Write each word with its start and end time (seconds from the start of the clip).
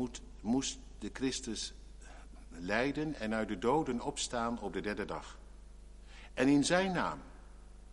moet, 0.00 0.20
moest 0.40 0.78
de 0.98 1.10
Christus 1.12 1.74
lijden 2.48 3.14
en 3.14 3.34
uit 3.34 3.48
de 3.48 3.58
doden 3.58 4.00
opstaan 4.00 4.60
op 4.60 4.72
de 4.72 4.80
derde 4.80 5.04
dag. 5.04 5.38
En 6.34 6.48
in 6.48 6.64
zijn 6.64 6.92
naam 6.92 7.18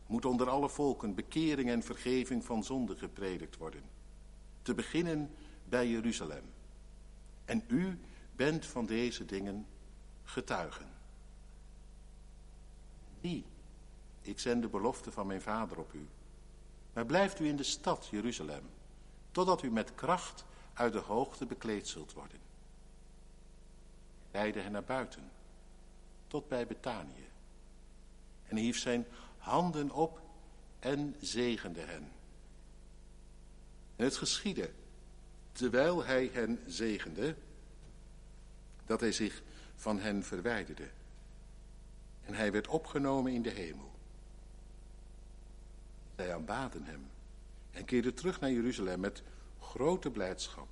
moet 0.06 0.26
onder 0.26 0.50
alle 0.50 0.70
volken 0.70 1.16
bekering 1.16 1.70
en 1.70 1.84
vergeving 1.84 2.46
van 2.46 2.64
zonde 2.64 2.96
gepredikt 2.96 3.58
worden. 3.58 3.82
Te 4.62 4.74
beginnen 4.74 5.30
bij 5.70 5.90
Jeruzalem. 5.90 6.44
En 7.46 7.64
u 7.68 8.00
bent 8.36 8.66
van 8.66 8.86
deze 8.86 9.26
dingen 9.26 9.66
getuigen. 10.24 10.88
Die, 13.22 13.46
ik 14.22 14.40
zend 14.40 14.62
de 14.62 14.68
belofte 14.68 15.12
van 15.12 15.28
mijn 15.28 15.42
vader 15.42 15.78
op 15.78 15.94
u. 15.94 16.08
Maar 16.94 17.06
blijft 17.06 17.40
u 17.40 17.48
in 17.48 17.56
de 17.56 17.64
stad 17.64 18.08
Jeruzalem, 18.12 18.64
totdat 19.32 19.64
u 19.64 19.72
met 19.72 19.96
kracht 19.96 20.46
uit 20.78 20.94
de 20.94 21.00
hoogte 21.00 21.46
bekleed 21.46 21.88
zult 21.88 22.14
worden. 22.14 22.40
Leidde 24.32 24.60
hen 24.60 24.72
naar 24.72 24.84
buiten, 24.84 25.32
tot 26.28 26.48
bij 26.48 26.68
Betanië. 26.68 27.28
En 28.48 28.58
hief 28.58 28.78
zijn 28.78 29.06
handen 29.38 29.92
op 29.92 30.22
en 30.80 31.16
zegende 31.20 31.82
hen. 31.82 32.12
En 33.96 34.04
het 34.04 34.16
geschiedde, 34.16 34.72
terwijl 35.52 36.06
hij 36.06 36.30
hen 36.34 36.60
zegende, 36.68 37.36
dat 38.86 39.00
hij 39.00 39.12
zich 39.12 39.42
van 39.76 40.00
hen 40.00 40.24
verwijderde. 40.24 40.90
En 42.22 42.34
hij 42.34 42.52
werd 42.52 42.68
opgenomen 42.68 43.34
in 43.34 43.42
de 43.42 43.50
hemel. 43.50 43.92
Zij 46.16 46.34
aanbaden 46.34 46.84
hem 46.84 47.10
en 47.72 47.86
keerden 47.86 48.14
terug 48.14 48.40
naar 48.40 48.52
Jeruzalem 48.52 49.00
met 49.00 49.24
grote 49.78 50.12
blijdschap. 50.12 50.68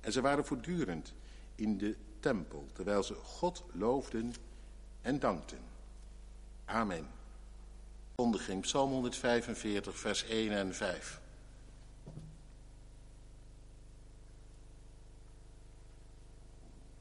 En 0.00 0.12
ze 0.12 0.20
waren 0.20 0.44
voortdurend 0.44 1.14
in 1.54 1.78
de 1.78 1.96
tempel, 2.20 2.68
terwijl 2.72 3.02
ze 3.02 3.14
God 3.14 3.64
loofden 3.72 4.34
en 5.00 5.18
dankten. 5.18 5.58
Amen. 6.64 7.10
Kondiging 8.14 8.62
Psalm 8.62 8.90
145, 8.90 9.98
vers 9.98 10.24
1 10.24 10.50
en 10.50 10.74
5. 10.74 11.20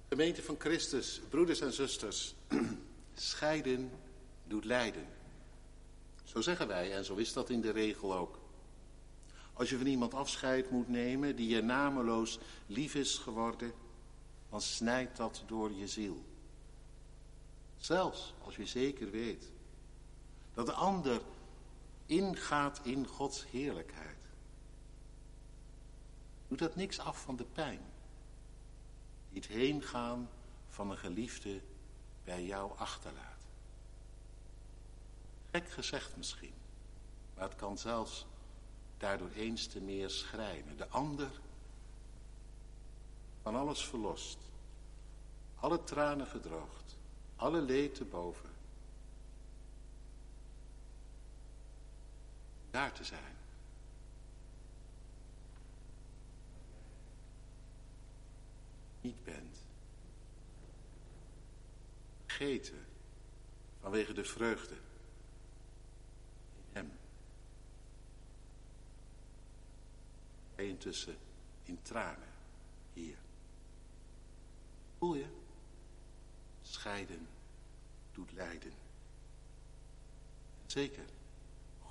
Gemeente 0.09 0.41
van 0.41 0.55
Christus, 0.59 1.21
broeders 1.29 1.61
en 1.61 1.73
zusters, 1.73 2.35
scheiden 3.13 3.91
doet 4.43 4.65
lijden. 4.65 5.07
Zo 6.23 6.41
zeggen 6.41 6.67
wij 6.67 6.93
en 6.93 7.05
zo 7.05 7.15
is 7.15 7.33
dat 7.33 7.49
in 7.49 7.61
de 7.61 7.71
regel 7.71 8.15
ook. 8.15 8.44
Als 9.55 9.69
je 9.69 9.77
van 9.77 9.85
iemand 9.85 10.13
afscheid 10.13 10.71
moet 10.71 10.87
nemen 10.87 11.35
die 11.35 11.47
je 11.47 11.61
nameloos 11.61 12.39
lief 12.65 12.95
is 12.95 13.17
geworden, 13.17 13.73
dan 14.49 14.61
snijdt 14.61 15.17
dat 15.17 15.43
door 15.47 15.71
je 15.71 15.87
ziel. 15.87 16.25
Zelfs 17.77 18.33
als 18.43 18.55
je 18.55 18.65
zeker 18.65 19.11
weet 19.11 19.51
dat 20.53 20.65
de 20.65 20.73
ander 20.73 21.21
ingaat 22.05 22.79
in 22.83 23.07
Gods 23.07 23.45
heerlijkheid. 23.49 24.17
Doet 26.47 26.59
dat 26.59 26.75
niks 26.75 26.99
af 26.99 27.21
van 27.21 27.35
de 27.35 27.45
pijn. 27.45 27.81
Die 29.29 29.41
het 29.41 29.51
heengaan 29.51 30.29
van 30.67 30.91
een 30.91 30.97
geliefde 30.97 31.61
bij 32.23 32.45
jou 32.45 32.77
achterlaat. 32.77 33.45
Gek 35.51 35.69
gezegd 35.69 36.17
misschien, 36.17 36.53
maar 37.35 37.43
het 37.43 37.55
kan 37.55 37.77
zelfs 37.77 38.25
daardoor 39.05 39.31
eens 39.35 39.67
te 39.67 39.81
meer 39.81 40.09
schrijnen. 40.09 40.77
De 40.77 40.87
ander 40.87 41.29
van 43.41 43.55
alles 43.55 43.85
verlost, 43.85 44.37
alle 45.55 45.83
tranen 45.83 46.27
gedroogd, 46.27 46.97
alle 47.35 47.61
leed 47.61 47.95
te 47.95 48.03
boven. 48.03 48.49
Daar 52.71 52.91
te 52.91 53.03
zijn. 53.03 53.35
Niet 59.01 59.23
bent. 59.23 59.57
Vergeten 62.25 62.85
vanwege 63.81 64.13
de 64.13 64.23
vreugde 64.23 64.75
in 66.55 66.63
hem. 66.71 66.91
Hij 70.55 70.67
intussen 70.67 71.17
in 71.63 71.81
tranen 71.81 72.33
hier. 72.93 73.17
Voel 74.97 75.15
je? 75.15 75.27
Scheiden 76.61 77.27
doet 78.11 78.31
lijden. 78.31 78.73
Zeker, 80.65 81.05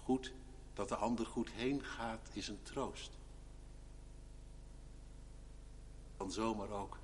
goed 0.04 0.32
dat 0.74 0.88
de 0.88 0.96
ander 0.96 1.26
goed 1.26 1.50
heen 1.50 1.84
gaat 1.84 2.30
is 2.32 2.48
een 2.48 2.62
troost. 2.62 3.10
Kan 6.16 6.32
zomaar 6.32 6.70
ook 6.70 6.98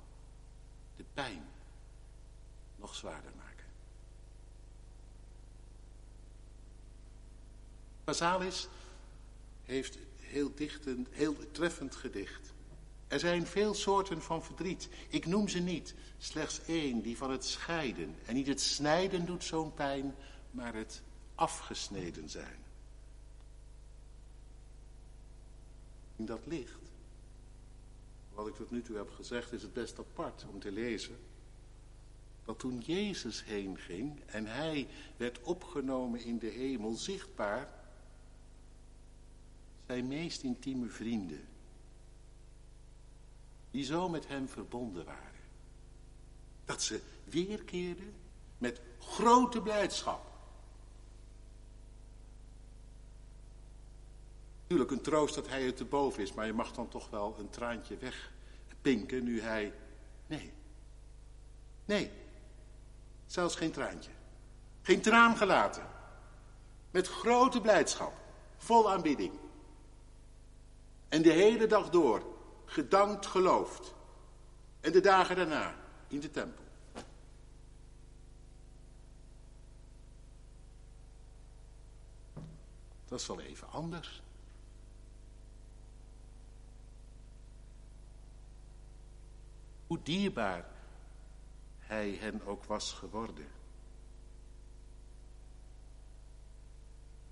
de 0.95 1.05
pijn 1.13 1.43
nog 2.75 2.95
zwaarder 2.95 3.31
maken. 3.35 3.65
Basalis 8.03 8.67
heeft 9.63 9.97
heel, 10.31 10.51
dichtend, 10.55 11.07
heel 11.11 11.35
treffend 11.51 11.95
gedicht. 11.95 12.53
Er 13.07 13.19
zijn 13.19 13.47
veel 13.47 13.73
soorten 13.73 14.21
van 14.21 14.43
verdriet. 14.43 14.89
Ik 15.09 15.25
noem 15.25 15.47
ze 15.47 15.59
niet. 15.59 15.93
Slechts 16.17 16.61
één, 16.65 17.01
die 17.01 17.17
van 17.17 17.31
het 17.31 17.45
scheiden. 17.45 18.15
En 18.25 18.35
niet 18.35 18.47
het 18.47 18.61
snijden 18.61 19.25
doet 19.25 19.43
zo'n 19.43 19.73
pijn, 19.73 20.15
maar 20.51 20.73
het 20.73 21.01
afgesneden 21.35 22.29
zijn. 22.29 22.59
In 26.15 26.25
dat 26.25 26.45
licht, 26.45 26.91
wat 28.33 28.47
ik 28.47 28.55
tot 28.55 28.71
nu 28.71 28.81
toe 28.81 28.97
heb 28.97 29.09
gezegd, 29.09 29.51
is 29.51 29.61
het 29.61 29.73
best 29.73 29.99
apart 29.99 30.45
om 30.53 30.59
te 30.59 30.71
lezen. 30.71 31.17
Dat 32.45 32.59
toen 32.59 32.79
Jezus 32.79 33.43
heen 33.43 33.77
ging 33.77 34.19
en 34.25 34.45
hij 34.45 34.87
werd 35.17 35.41
opgenomen 35.41 36.23
in 36.23 36.39
de 36.39 36.47
hemel, 36.47 36.93
zichtbaar, 36.93 37.80
zijn 39.91 40.07
meest 40.07 40.43
intieme 40.43 40.87
vrienden, 40.87 41.47
die 43.71 43.83
zo 43.83 44.09
met 44.09 44.27
hem 44.27 44.47
verbonden 44.47 45.05
waren, 45.05 45.41
dat 46.65 46.81
ze 46.81 47.01
weerkeerden 47.23 48.13
met 48.57 48.81
grote 48.99 49.61
blijdschap. 49.61 50.31
Natuurlijk 54.61 54.91
een 54.91 55.01
troost 55.01 55.35
dat 55.35 55.47
hij 55.47 55.65
er 55.65 55.73
te 55.73 55.85
boven 55.85 56.23
is, 56.23 56.33
maar 56.33 56.45
je 56.45 56.53
mag 56.53 56.71
dan 56.73 56.87
toch 56.87 57.09
wel 57.09 57.35
een 57.39 57.49
traantje 57.49 57.97
wegpinken 57.97 59.23
nu 59.23 59.41
hij... 59.41 59.73
Nee, 60.27 60.51
nee, 61.85 62.11
zelfs 63.25 63.55
geen 63.55 63.71
traantje. 63.71 64.11
Geen 64.81 65.01
traan 65.01 65.37
gelaten. 65.37 65.87
Met 66.91 67.07
grote 67.07 67.61
blijdschap, 67.61 68.13
vol 68.57 68.91
aanbidding. 68.91 69.49
En 71.11 71.21
de 71.21 71.31
hele 71.31 71.67
dag 71.67 71.89
door 71.89 72.23
gedankt 72.65 73.25
geloofd. 73.25 73.93
En 74.79 74.91
de 74.91 74.99
dagen 74.99 75.35
daarna 75.35 75.75
in 76.07 76.19
de 76.19 76.31
tempel. 76.31 76.63
Dat 83.05 83.19
is 83.19 83.27
wel 83.27 83.39
even 83.39 83.69
anders. 83.69 84.21
Hoe 89.87 89.99
dierbaar 90.03 90.65
hij 91.79 92.11
hen 92.19 92.45
ook 92.45 92.63
was 92.63 92.93
geworden. 92.93 93.47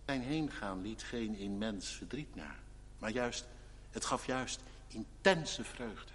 Zijn 0.06 0.22
heengaan 0.22 0.82
liet 0.82 1.04
geen 1.04 1.36
immens 1.36 1.90
verdriet 1.90 2.36
na, 2.36 2.56
maar 2.98 3.12
juist 3.12 3.48
het 3.90 4.06
gaf 4.06 4.26
juist 4.26 4.62
intense 4.88 5.64
vreugde. 5.64 6.12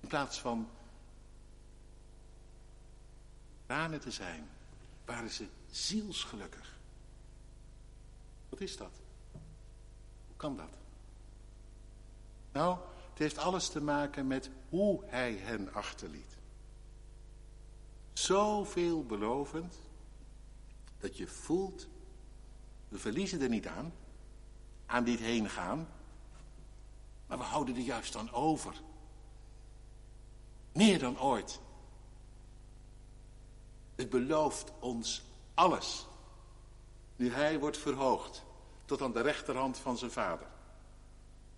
In 0.00 0.08
plaats 0.08 0.40
van 0.40 0.68
tranen 3.66 4.00
te 4.00 4.10
zijn, 4.10 4.48
waren 5.04 5.30
ze 5.30 5.46
zielsgelukkig. 5.70 6.78
Wat 8.48 8.60
is 8.60 8.76
dat? 8.76 8.92
Hoe 10.26 10.36
kan 10.36 10.56
dat? 10.56 10.78
Nou, 12.52 12.78
het 13.10 13.18
heeft 13.18 13.38
alles 13.38 13.68
te 13.68 13.80
maken 13.80 14.26
met 14.26 14.50
hoe 14.68 15.04
hij 15.06 15.32
hen 15.32 15.72
achterliet. 15.72 16.38
Zo 18.12 18.64
veelbelovend 18.64 19.78
dat 20.98 21.16
je 21.16 21.26
voelt, 21.26 21.88
we 22.88 22.98
verliezen 22.98 23.40
er 23.40 23.48
niet 23.48 23.66
aan 23.66 23.92
aan 24.90 25.04
dit 25.04 25.18
heen 25.18 25.48
gaan. 25.48 25.88
Maar 27.26 27.38
we 27.38 27.44
houden 27.44 27.74
er 27.76 27.80
juist 27.80 28.16
aan 28.16 28.32
over. 28.32 28.74
Meer 30.72 30.98
dan 30.98 31.20
ooit. 31.20 31.60
Het 33.94 34.10
belooft 34.10 34.72
ons 34.78 35.22
alles. 35.54 36.06
Nu 37.16 37.30
hij 37.32 37.58
wordt 37.58 37.78
verhoogd 37.78 38.44
tot 38.84 39.02
aan 39.02 39.12
de 39.12 39.20
rechterhand 39.20 39.78
van 39.78 39.98
zijn 39.98 40.10
vader. 40.10 40.46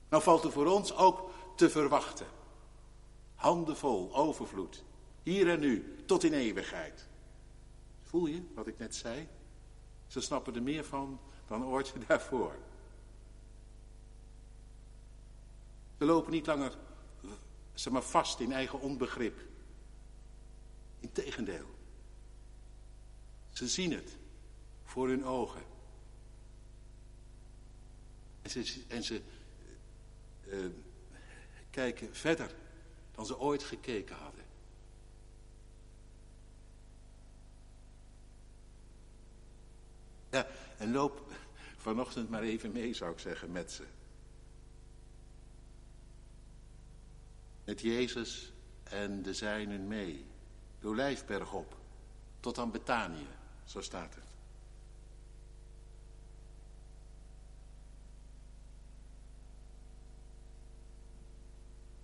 Nou 0.08 0.22
valt 0.22 0.44
er 0.44 0.52
voor 0.52 0.66
ons 0.66 0.94
ook 0.94 1.30
te 1.56 1.70
verwachten. 1.70 2.26
Handenvol 3.34 4.14
overvloed. 4.14 4.82
Hier 5.22 5.50
en 5.50 5.60
nu, 5.60 6.04
tot 6.06 6.24
in 6.24 6.32
eeuwigheid. 6.32 7.08
Voel 8.02 8.26
je 8.26 8.42
wat 8.54 8.66
ik 8.66 8.78
net 8.78 8.94
zei? 8.94 9.28
Ze 10.06 10.20
snappen 10.20 10.54
er 10.54 10.62
meer 10.62 10.84
van 10.84 11.20
dan 11.46 11.64
ooit 11.64 11.94
daarvoor. 12.06 12.54
Ze 16.02 16.08
lopen 16.08 16.32
niet 16.32 16.46
langer 16.46 16.72
zeg 17.74 17.92
maar, 17.92 18.02
vast 18.02 18.40
in 18.40 18.52
eigen 18.52 18.80
onbegrip. 18.80 19.40
Integendeel. 21.00 21.66
Ze 23.50 23.68
zien 23.68 23.92
het 23.92 24.16
voor 24.84 25.08
hun 25.08 25.24
ogen. 25.24 25.62
En 28.42 28.50
ze, 28.50 28.64
ze 29.02 29.22
uh, 30.46 30.66
kijken 31.70 32.14
verder 32.14 32.54
dan 33.14 33.26
ze 33.26 33.38
ooit 33.38 33.62
gekeken 33.62 34.16
hadden. 34.16 34.44
Ja, 40.30 40.46
en 40.78 40.92
loop 40.92 41.32
vanochtend 41.76 42.30
maar 42.30 42.42
even 42.42 42.72
mee, 42.72 42.94
zou 42.94 43.12
ik 43.12 43.18
zeggen, 43.18 43.52
met 43.52 43.72
ze. 43.72 43.84
Met 47.64 47.80
Jezus 47.80 48.52
en 48.82 49.22
de 49.22 49.34
zijnen 49.34 49.86
mee. 49.86 50.24
De 50.80 50.88
Olijfberg 50.88 51.52
op, 51.52 51.76
tot 52.40 52.58
aan 52.58 52.70
Betanië, 52.70 53.26
zo 53.64 53.80
staat 53.80 54.14
het. 54.14 54.24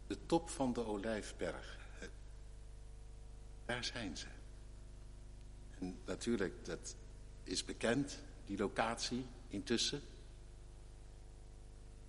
De 0.06 0.26
top 0.26 0.48
van 0.50 0.72
de 0.72 0.84
Olijfberg. 0.84 1.78
Daar 3.64 3.84
zijn 3.84 4.16
ze. 4.16 4.26
En 5.78 5.98
natuurlijk, 6.04 6.64
dat 6.64 6.96
is 7.44 7.64
bekend, 7.64 8.18
die 8.44 8.58
locatie 8.58 9.26
intussen. 9.48 10.00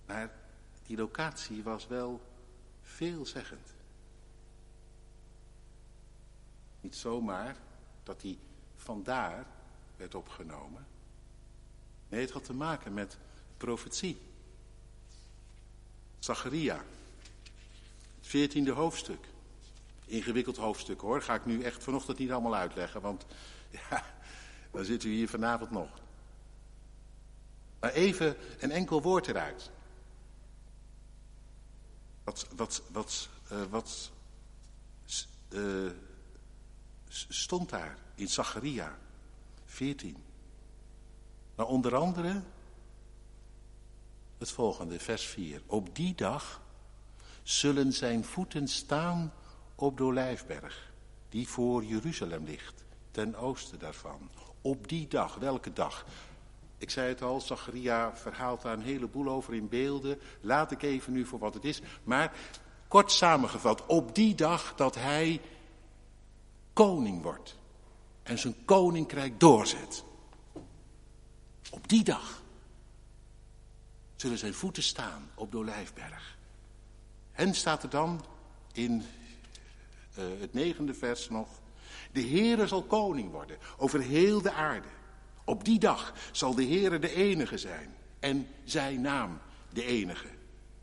Maar 0.06 0.30
die 0.86 0.96
locatie 0.96 1.62
was 1.62 1.86
wel 1.86 2.29
veelzeggend. 2.90 3.74
Niet 6.80 6.96
zomaar 6.96 7.56
dat 8.02 8.22
hij 8.22 8.38
vandaar 8.76 9.46
werd 9.96 10.14
opgenomen. 10.14 10.86
Nee, 12.08 12.20
het 12.20 12.30
had 12.30 12.44
te 12.44 12.54
maken 12.54 12.94
met 12.94 13.18
profetie. 13.56 14.20
Zacharia, 16.18 16.76
het 18.18 18.26
veertiende 18.26 18.72
hoofdstuk. 18.72 19.28
Ingewikkeld 20.04 20.56
hoofdstuk 20.56 21.00
hoor, 21.00 21.22
ga 21.22 21.34
ik 21.34 21.46
nu 21.46 21.62
echt 21.62 21.82
vanochtend 21.82 22.18
niet 22.18 22.30
allemaal 22.30 22.54
uitleggen, 22.54 23.00
want 23.00 23.26
ja, 23.90 24.04
dan 24.70 24.84
zit 24.84 25.04
u 25.04 25.10
hier 25.10 25.28
vanavond 25.28 25.70
nog. 25.70 25.88
Maar 27.80 27.92
even 27.92 28.36
een 28.58 28.70
enkel 28.70 29.02
woord 29.02 29.26
eruit. 29.26 29.70
Wat, 32.24 32.46
wat, 32.56 32.82
wat, 32.92 33.28
uh, 33.52 33.62
wat 33.70 34.10
uh, 35.48 35.90
stond 37.28 37.68
daar 37.68 37.98
in 38.14 38.28
Zacharia 38.28 38.98
14? 39.64 40.16
Nou, 41.54 41.68
onder 41.68 41.96
andere 41.96 42.42
het 44.38 44.50
volgende, 44.50 45.00
vers 45.00 45.24
4. 45.24 45.62
Op 45.66 45.96
die 45.96 46.14
dag 46.14 46.60
zullen 47.42 47.92
zijn 47.92 48.24
voeten 48.24 48.68
staan 48.68 49.32
op 49.74 49.96
de 49.96 50.02
Olijfberg, 50.02 50.92
die 51.28 51.48
voor 51.48 51.84
Jeruzalem 51.84 52.44
ligt, 52.44 52.84
ten 53.10 53.36
oosten 53.36 53.78
daarvan. 53.78 54.30
Op 54.60 54.88
die 54.88 55.08
dag, 55.08 55.34
welke 55.34 55.72
dag? 55.72 56.04
Ik 56.80 56.90
zei 56.90 57.08
het 57.08 57.22
al, 57.22 57.40
Zacharia 57.40 58.16
verhaalt 58.16 58.62
daar 58.62 58.72
een 58.72 58.82
heleboel 58.82 59.28
over 59.28 59.54
in 59.54 59.68
beelden. 59.68 60.20
Laat 60.40 60.70
ik 60.70 60.82
even 60.82 61.12
nu 61.12 61.26
voor 61.26 61.38
wat 61.38 61.54
het 61.54 61.64
is. 61.64 61.80
Maar 62.04 62.32
kort 62.88 63.12
samengevat, 63.12 63.86
op 63.86 64.14
die 64.14 64.34
dag 64.34 64.74
dat 64.74 64.94
hij 64.94 65.40
koning 66.72 67.22
wordt. 67.22 67.56
En 68.22 68.38
zijn 68.38 68.64
koninkrijk 68.64 69.40
doorzet. 69.40 70.04
Op 71.70 71.88
die 71.88 72.04
dag 72.04 72.42
zullen 74.16 74.38
zijn 74.38 74.54
voeten 74.54 74.82
staan 74.82 75.30
op 75.34 75.50
de 75.50 75.56
Olijfberg. 75.56 76.38
En 77.32 77.54
staat 77.54 77.82
er 77.82 77.90
dan 77.90 78.24
in 78.72 78.92
uh, 80.18 80.24
het 80.40 80.52
negende 80.52 80.94
vers 80.94 81.28
nog. 81.28 81.48
De 82.12 82.22
Heere 82.22 82.66
zal 82.66 82.82
koning 82.82 83.30
worden 83.30 83.58
over 83.76 84.00
heel 84.00 84.42
de 84.42 84.52
aarde. 84.52 84.88
Op 85.50 85.64
die 85.64 85.78
dag 85.78 86.12
zal 86.32 86.54
de 86.54 86.64
Heere 86.64 86.98
de 86.98 87.14
enige 87.14 87.58
zijn 87.58 87.94
en 88.20 88.48
zijn 88.64 89.00
naam 89.00 89.38
de 89.72 89.84
enige. 89.84 90.26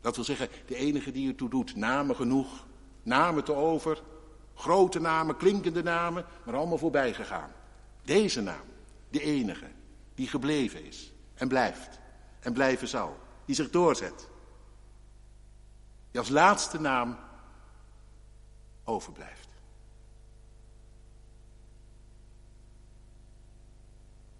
Dat 0.00 0.14
wil 0.16 0.24
zeggen, 0.24 0.48
de 0.66 0.76
enige 0.76 1.12
die 1.12 1.28
ertoe 1.28 1.48
doet, 1.48 1.76
namen 1.76 2.16
genoeg, 2.16 2.66
namen 3.02 3.44
te 3.44 3.52
over, 3.52 4.02
grote 4.54 5.00
namen, 5.00 5.36
klinkende 5.36 5.82
namen, 5.82 6.24
maar 6.44 6.56
allemaal 6.56 6.78
voorbij 6.78 7.14
gegaan. 7.14 7.52
Deze 8.04 8.40
naam, 8.40 8.64
de 9.10 9.20
enige, 9.20 9.66
die 10.14 10.28
gebleven 10.28 10.84
is 10.84 11.12
en 11.34 11.48
blijft 11.48 11.98
en 12.40 12.52
blijven 12.52 12.88
zal, 12.88 13.16
die 13.44 13.54
zich 13.54 13.70
doorzet. 13.70 14.28
Die 16.10 16.20
als 16.20 16.28
laatste 16.28 16.80
naam 16.80 17.18
overblijft. 18.84 19.37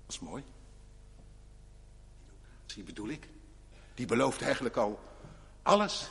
Dat 0.08 0.16
is 0.16 0.28
mooi. 0.28 0.44
Die 2.66 2.84
bedoel 2.84 3.08
ik. 3.08 3.28
Die 3.94 4.06
belooft 4.06 4.42
eigenlijk 4.42 4.76
al 4.76 5.00
alles. 5.62 6.08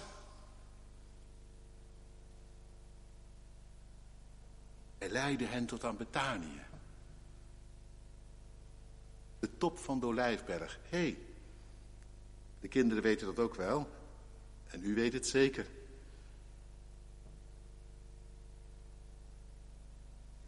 Hij 4.98 5.10
leidde 5.10 5.45
hen 5.45 5.65
tot 5.65 5.83
aan 5.83 5.98
Betanië. 5.98 6.62
De 9.39 9.57
top 9.57 9.77
van 9.77 10.00
de 10.00 10.05
Olijfberg. 10.05 10.79
Hé, 10.89 10.98
hey, 10.98 11.17
de 12.60 12.67
kinderen 12.67 13.03
weten 13.03 13.27
dat 13.27 13.39
ook 13.39 13.55
wel. 13.55 13.89
En 14.67 14.83
u 14.83 14.95
weet 14.95 15.13
het 15.13 15.27
zeker. 15.27 15.67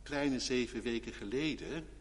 Kleine 0.04 0.40
zeven 0.40 0.82
weken 0.82 1.14
geleden 1.14 1.98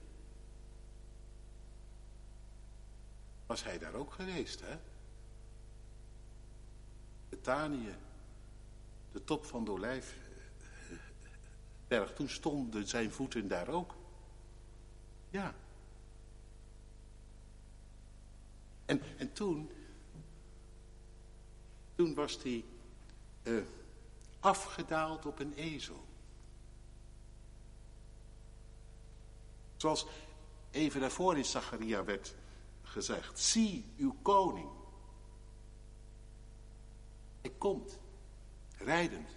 was 3.49 3.65
hij 3.65 3.79
daar 3.79 3.95
ook 3.95 4.13
geweest, 4.13 4.61
hè? 4.61 4.79
Betanië, 7.29 7.97
de 9.13 9.25
top 9.25 9.45
van 9.45 9.65
de 9.65 9.71
olijfberg, 9.71 10.15
toen 12.15 12.29
stonden 12.29 12.89
zijn 12.89 13.11
voeten 13.11 13.49
daar 13.49 13.69
ook. 13.69 13.95
Ja. 15.31 15.55
En, 18.85 19.03
en 19.17 19.33
toen, 19.33 19.71
toen 21.95 22.15
was 22.15 22.43
hij 22.43 22.65
uh, 23.43 23.63
afgedaald 24.41 25.27
op 25.27 25.39
een 25.39 25.55
ezel. 25.55 26.05
Zoals 29.77 30.07
even 30.71 31.01
daarvoor 31.01 31.37
in 31.37 31.45
Zacharia 31.45 32.05
werd 32.05 32.35
gezegd. 32.89 33.39
Zie 33.39 33.85
uw 33.97 34.15
koning. 34.23 34.69
Hij 37.41 37.53
komt, 37.59 37.99
rijdend, 38.79 39.29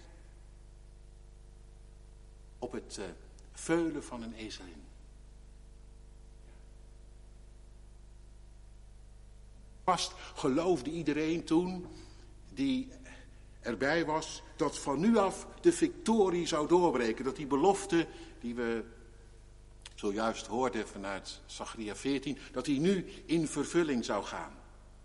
op 2.58 2.72
het 2.72 2.96
uh, 2.98 3.04
veulen 3.52 4.04
van 4.04 4.22
een 4.22 4.34
ezelin. 4.34 4.82
Vast 9.84 10.12
geloofde 10.34 10.90
iedereen 10.90 11.44
toen, 11.44 11.86
die 12.48 12.92
erbij 13.60 14.04
was, 14.04 14.42
dat 14.56 14.78
van 14.78 15.00
nu 15.00 15.16
af 15.16 15.46
de 15.60 15.72
victorie 15.72 16.46
zou 16.46 16.68
doorbreken. 16.68 17.24
Dat 17.24 17.36
die 17.36 17.46
belofte 17.46 18.06
die 18.40 18.54
we 18.54 18.84
zojuist 20.02 20.46
hoorde 20.46 20.86
vanuit 20.86 21.40
Zachariah 21.46 21.94
14, 21.94 22.38
dat 22.52 22.66
hij 22.66 22.78
nu 22.78 23.06
in 23.26 23.48
vervulling 23.48 24.04
zou 24.04 24.24
gaan. 24.24 24.52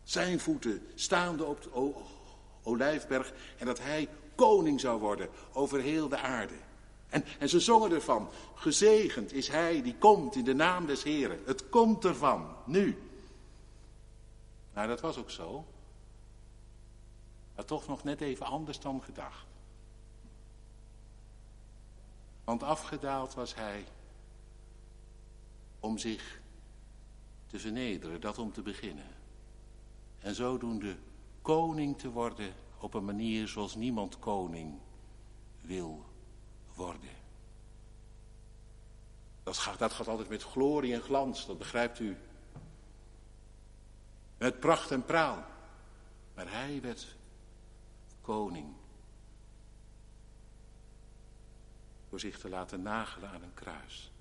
Zijn 0.03 0.39
voeten 0.39 0.87
staande 0.95 1.43
op 1.43 1.61
de, 1.61 1.93
olijfberg 2.63 3.33
en 3.57 3.65
dat 3.65 3.79
hij 3.79 4.09
koning 4.35 4.79
zou 4.79 4.99
worden 4.99 5.29
over 5.53 5.81
heel 5.81 6.07
de 6.09 6.17
aarde. 6.17 6.53
En, 7.09 7.23
en 7.39 7.49
ze 7.49 7.59
zongen 7.59 7.91
ervan, 7.91 8.29
gezegend 8.55 9.33
is 9.33 9.47
hij 9.47 9.81
die 9.81 9.95
komt 9.95 10.35
in 10.35 10.43
de 10.43 10.53
naam 10.53 10.85
des 10.85 11.03
Heren. 11.03 11.39
Het 11.45 11.69
komt 11.69 12.05
ervan, 12.05 12.55
nu. 12.65 12.97
Nou, 14.73 14.87
dat 14.87 15.01
was 15.01 15.17
ook 15.17 15.31
zo. 15.31 15.65
Maar 17.55 17.65
toch 17.65 17.87
nog 17.87 18.03
net 18.03 18.21
even 18.21 18.45
anders 18.45 18.79
dan 18.79 19.01
gedacht. 19.03 19.45
Want 22.43 22.63
afgedaald 22.63 23.33
was 23.33 23.55
hij 23.55 23.85
om 25.79 25.97
zich 25.97 26.41
te 27.47 27.59
vernederen, 27.59 28.21
dat 28.21 28.37
om 28.37 28.51
te 28.51 28.61
beginnen. 28.61 29.15
En 30.19 30.35
zodoende 30.35 30.97
koning 31.41 31.97
te 31.97 32.09
worden 32.09 32.53
op 32.79 32.93
een 32.93 33.05
manier 33.05 33.47
zoals 33.47 33.75
niemand 33.75 34.19
koning 34.19 34.79
wil 35.61 36.05
worden. 36.75 37.15
Dat 39.43 39.57
gaat, 39.57 39.79
dat 39.79 39.91
gaat 39.91 40.07
altijd 40.07 40.29
met 40.29 40.43
glorie 40.43 40.93
en 40.93 41.01
glans, 41.01 41.45
dat 41.45 41.57
begrijpt 41.57 41.99
u. 41.99 42.17
Met 44.37 44.59
pracht 44.59 44.91
en 44.91 45.05
praal. 45.05 45.45
Maar 46.33 46.51
hij 46.51 46.81
werd 46.81 47.15
koning. 48.21 48.75
Door 52.09 52.19
zich 52.19 52.39
te 52.39 52.49
laten 52.49 52.81
nagelen 52.81 53.29
aan 53.29 53.43
een 53.43 53.53
kruis. 53.53 54.11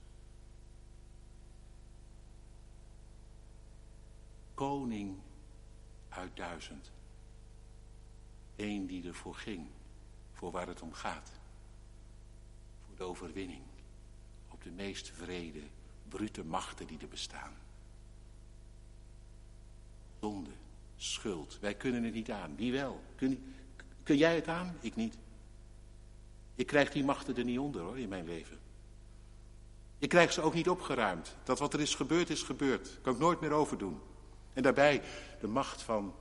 Koning 4.56 5.18
uit 6.08 6.36
duizend. 6.36 6.92
Eén 8.56 8.86
die 8.86 9.06
ervoor 9.06 9.34
ging, 9.34 9.66
voor 10.32 10.50
waar 10.50 10.66
het 10.66 10.82
om 10.82 10.92
gaat. 10.92 11.32
Voor 12.86 12.96
de 12.96 13.02
overwinning 13.02 13.62
op 14.48 14.62
de 14.62 14.70
meest 14.70 15.10
vrede, 15.10 15.62
brute 16.08 16.44
machten 16.44 16.86
die 16.86 16.98
er 16.98 17.08
bestaan. 17.08 17.54
Zonde, 20.20 20.50
schuld, 20.96 21.58
wij 21.60 21.74
kunnen 21.74 22.04
het 22.04 22.14
niet 22.14 22.30
aan. 22.30 22.56
Wie 22.56 22.72
wel? 22.72 23.00
Kun, 23.14 23.54
kun 24.02 24.16
jij 24.16 24.34
het 24.34 24.48
aan? 24.48 24.76
Ik 24.80 24.96
niet. 24.96 25.18
Ik 26.54 26.66
krijg 26.66 26.90
die 26.90 27.04
machten 27.04 27.36
er 27.36 27.44
niet 27.44 27.58
onder 27.58 27.82
hoor, 27.82 27.98
in 27.98 28.08
mijn 28.08 28.24
leven. 28.24 28.58
Ik 29.98 30.08
krijg 30.08 30.32
ze 30.32 30.40
ook 30.40 30.54
niet 30.54 30.68
opgeruimd. 30.68 31.36
Dat 31.44 31.58
wat 31.58 31.74
er 31.74 31.80
is 31.80 31.94
gebeurd, 31.94 32.30
is 32.30 32.42
gebeurd. 32.42 32.98
Kan 33.02 33.12
ik 33.14 33.18
nooit 33.18 33.40
meer 33.40 33.52
overdoen. 33.52 34.00
En 34.56 34.62
daarbij 34.62 35.02
de 35.40 35.46
macht 35.46 35.82
van 35.82 36.14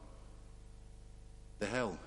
de 1.58 1.66
hel. 1.66 1.98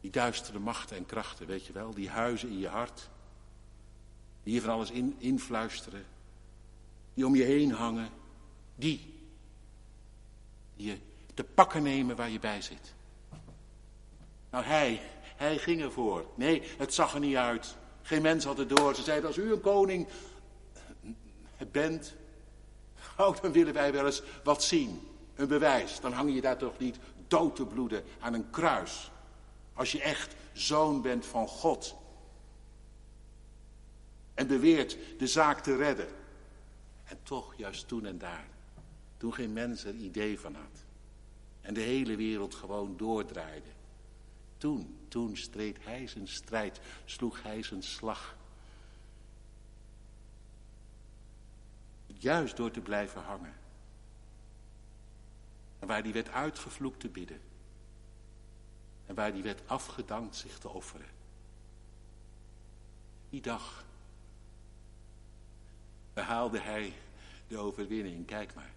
Die 0.00 0.10
duistere 0.10 0.58
machten 0.58 0.96
en 0.96 1.06
krachten, 1.06 1.46
weet 1.46 1.66
je 1.66 1.72
wel. 1.72 1.94
Die 1.94 2.08
huizen 2.08 2.48
in 2.48 2.58
je 2.58 2.68
hart. 2.68 3.08
Die 4.42 4.54
je 4.54 4.60
van 4.60 4.70
alles 4.70 4.90
in, 4.90 5.14
influisteren. 5.18 6.04
Die 7.14 7.26
om 7.26 7.34
je 7.34 7.42
heen 7.42 7.72
hangen. 7.72 8.10
Die. 8.74 9.14
Die 10.76 10.86
je 10.86 10.98
te 11.34 11.44
pakken 11.44 11.82
nemen 11.82 12.16
waar 12.16 12.30
je 12.30 12.40
bij 12.40 12.62
zit. 12.62 12.94
Nou, 14.50 14.64
hij, 14.64 15.00
hij 15.36 15.58
ging 15.58 15.82
ervoor. 15.82 16.26
Nee, 16.34 16.62
het 16.78 16.94
zag 16.94 17.14
er 17.14 17.20
niet 17.20 17.36
uit. 17.36 17.76
Geen 18.02 18.22
mens 18.22 18.44
had 18.44 18.58
het 18.58 18.68
door. 18.68 18.94
Ze 18.94 19.02
zeiden, 19.02 19.26
als 19.26 19.38
u 19.38 19.52
een 19.52 19.60
koning 19.60 20.08
bent, 21.70 22.14
oh, 23.18 23.40
dan 23.40 23.52
willen 23.52 23.74
wij 23.74 23.92
wel 23.92 24.06
eens 24.06 24.22
wat 24.44 24.62
zien. 24.62 25.08
Een 25.34 25.48
bewijs. 25.48 26.00
Dan 26.00 26.12
hang 26.12 26.34
je 26.34 26.40
daar 26.40 26.58
toch 26.58 26.78
niet 26.78 26.98
dood 27.28 27.56
te 27.56 27.66
bloeden 27.66 28.04
aan 28.20 28.34
een 28.34 28.50
kruis. 28.50 29.10
Als 29.74 29.92
je 29.92 30.02
echt 30.02 30.34
zoon 30.52 31.02
bent 31.02 31.26
van 31.26 31.48
God. 31.48 31.96
En 34.34 34.46
beweert 34.46 34.96
de 35.18 35.26
zaak 35.26 35.60
te 35.60 35.76
redden. 35.76 36.08
En 37.04 37.18
toch, 37.22 37.54
juist 37.56 37.88
toen 37.88 38.06
en 38.06 38.18
daar. 38.18 38.48
Toen 39.16 39.34
geen 39.34 39.52
mens 39.52 39.84
er 39.84 39.94
idee 39.94 40.40
van 40.40 40.54
had. 40.54 40.84
En 41.60 41.74
de 41.74 41.80
hele 41.80 42.16
wereld 42.16 42.54
gewoon 42.54 42.96
doordraaide. 42.96 43.68
Toen, 44.56 44.98
toen 45.08 45.36
streed 45.36 45.76
hij 45.80 46.06
zijn 46.06 46.28
strijd, 46.28 46.80
sloeg 47.04 47.42
hij 47.42 47.62
zijn 47.62 47.82
slag. 47.82 48.36
Juist 52.22 52.56
door 52.56 52.70
te 52.70 52.80
blijven 52.80 53.22
hangen. 53.22 53.54
En 55.78 55.86
waar 55.86 56.02
die 56.02 56.12
werd 56.12 56.28
uitgevloekt 56.28 57.00
te 57.00 57.08
bidden. 57.08 57.40
En 59.06 59.14
waar 59.14 59.32
die 59.32 59.42
werd 59.42 59.68
afgedankt 59.68 60.36
zich 60.36 60.58
te 60.58 60.68
offeren. 60.68 61.06
Die 63.30 63.40
dag 63.40 63.84
behaalde 66.14 66.58
hij 66.60 66.92
de 67.48 67.56
overwinning. 67.56 68.26
Kijk 68.26 68.54
maar, 68.54 68.72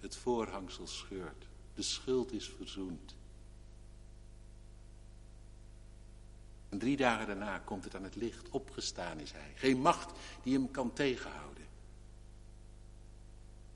het 0.00 0.16
voorhangsel 0.16 0.86
scheurt. 0.86 1.46
De 1.74 1.82
schuld 1.82 2.32
is 2.32 2.48
verzoend. 2.48 3.14
En 6.68 6.78
drie 6.78 6.96
dagen 6.96 7.26
daarna 7.26 7.58
komt 7.58 7.84
het 7.84 7.94
aan 7.94 8.04
het 8.04 8.16
licht. 8.16 8.48
Opgestaan 8.48 9.18
is 9.20 9.32
hij. 9.32 9.52
Geen 9.54 9.80
macht 9.80 10.18
die 10.42 10.54
hem 10.54 10.70
kan 10.70 10.92
tegenhouden. 10.92 11.51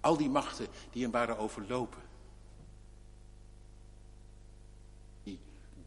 Al 0.06 0.16
die 0.16 0.30
machten 0.30 0.68
die 0.90 1.02
hem 1.02 1.10
waren 1.10 1.38
overlopen. 1.38 2.02
Die 5.22 5.38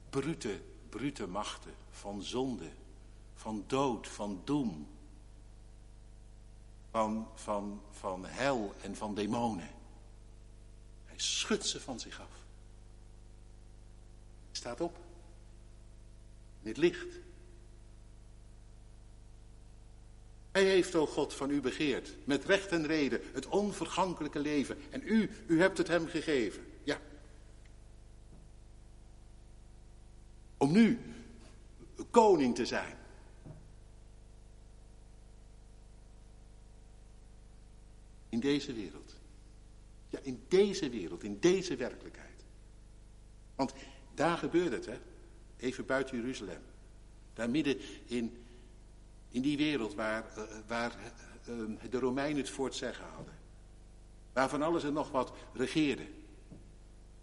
brute, 0.10 0.62
brute 0.90 1.28
machten 1.28 1.74
van 1.90 2.24
zonde, 2.24 2.70
van 3.36 3.64
dood, 3.68 4.08
van 4.08 4.42
doem. 4.44 4.88
Van, 6.92 7.28
van, 7.34 7.82
van 7.92 8.26
hel 8.26 8.74
en 8.82 8.96
van 8.96 9.16
demonen. 9.16 9.70
Hij 11.06 11.20
schudt 11.20 11.66
ze 11.66 11.80
van 11.80 12.00
zich 12.00 12.22
af. 12.22 12.46
Staat 14.52 14.82
op. 14.82 14.98
Dit 16.62 16.78
licht. 16.78 17.20
Hij 20.52 20.64
heeft, 20.64 20.96
o 20.96 21.06
God, 21.06 21.34
van 21.34 21.50
u 21.50 21.62
begeerd, 21.62 22.16
met 22.24 22.46
recht 22.46 22.72
en 22.72 22.88
reden, 22.88 23.22
het 23.34 23.48
onvergankelijke 23.48 24.40
leven. 24.40 24.78
En 24.90 25.02
u, 25.06 25.30
u 25.48 25.62
hebt 25.62 25.78
het 25.78 25.88
hem 25.88 26.08
gegeven. 26.08 26.66
Ja. 26.84 27.00
Om 30.58 30.72
nu 30.72 31.00
koning 32.12 32.56
te 32.56 32.66
zijn. 32.66 32.98
In 38.30 38.40
deze 38.40 38.74
wereld. 38.74 39.16
Ja, 40.10 40.20
in 40.22 40.44
deze 40.48 40.90
wereld, 40.90 41.24
in 41.24 41.40
deze 41.40 41.76
werkelijkheid. 41.76 42.44
Want 43.56 43.74
daar 44.14 44.38
gebeurt 44.38 44.72
het, 44.72 44.86
hè. 44.86 45.00
Even 45.58 45.86
buiten 45.86 46.18
Jeruzalem. 46.18 46.62
Daar 47.34 47.50
midden 47.50 47.80
in, 48.06 48.38
in 49.32 49.42
die 49.42 49.58
wereld 49.58 49.96
waar, 49.96 50.26
uh, 50.38 50.44
waar 50.68 50.96
uh, 51.50 51.56
de 51.90 52.00
Romeinen 52.00 52.38
het 52.38 52.50
voor 52.50 52.66
het 52.66 52.76
zeggen 52.76 53.06
hadden. 53.16 53.34
Waar 54.34 54.50
van 54.50 54.62
alles 54.62 54.84
en 54.84 54.94
nog 54.94 55.12
wat 55.12 55.34
regeerde. 55.54 56.06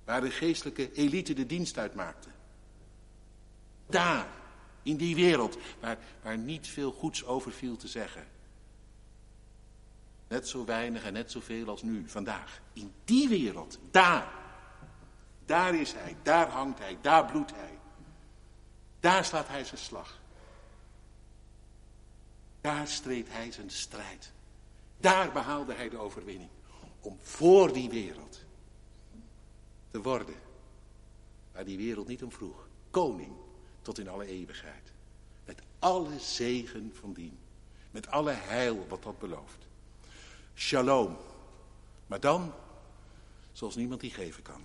Waar 0.04 0.20
de 0.20 0.30
geestelijke 0.30 0.92
elite 0.92 1.32
de 1.32 1.46
dienst 1.46 1.78
uitmaakte. 1.78 2.28
Daar, 3.86 4.28
in 4.82 4.96
die 4.96 5.14
wereld, 5.14 5.58
waar, 5.80 5.98
waar 6.22 6.38
niet 6.38 6.68
veel 6.68 6.92
goeds 6.92 7.24
over 7.24 7.52
viel 7.52 7.76
te 7.76 7.88
zeggen. 7.88 8.26
Net 10.28 10.48
zo 10.48 10.64
weinig 10.64 11.04
en 11.04 11.12
net 11.12 11.30
zoveel 11.30 11.68
als 11.68 11.82
nu, 11.82 12.08
vandaag. 12.08 12.60
In 12.72 12.92
die 13.04 13.28
wereld, 13.28 13.78
daar. 13.90 14.32
Daar 15.44 15.74
is 15.74 15.92
hij, 15.92 16.16
daar 16.22 16.48
hangt 16.48 16.78
hij, 16.78 16.98
daar 17.00 17.26
bloedt 17.26 17.50
hij. 17.54 17.78
Daar 19.00 19.24
slaat 19.24 19.48
hij 19.48 19.64
zijn 19.64 19.80
slag. 19.80 20.18
Daar 22.66 22.88
streed 22.88 23.28
hij 23.30 23.52
zijn 23.52 23.70
strijd. 23.70 24.32
Daar 25.00 25.32
behaalde 25.32 25.74
hij 25.74 25.88
de 25.88 25.98
overwinning. 25.98 26.50
Om 27.00 27.18
voor 27.22 27.72
die 27.72 27.88
wereld 27.88 28.40
te 29.90 30.02
worden. 30.02 30.34
Waar 31.52 31.64
die 31.64 31.76
wereld 31.76 32.08
niet 32.08 32.22
om 32.22 32.32
vroeg. 32.32 32.68
Koning 32.90 33.32
tot 33.82 33.98
in 33.98 34.08
alle 34.08 34.26
eeuwigheid. 34.26 34.92
Met 35.44 35.62
alle 35.78 36.18
zegen 36.18 36.92
van 36.94 37.12
dien. 37.12 37.38
Met 37.90 38.06
alle 38.06 38.32
heil 38.32 38.86
wat 38.88 39.02
dat 39.02 39.18
belooft. 39.18 39.66
Shalom. 40.54 41.16
Maar 42.06 42.20
dan 42.20 42.52
zoals 43.52 43.76
niemand 43.76 44.00
die 44.00 44.10
geven 44.10 44.42
kan. 44.42 44.64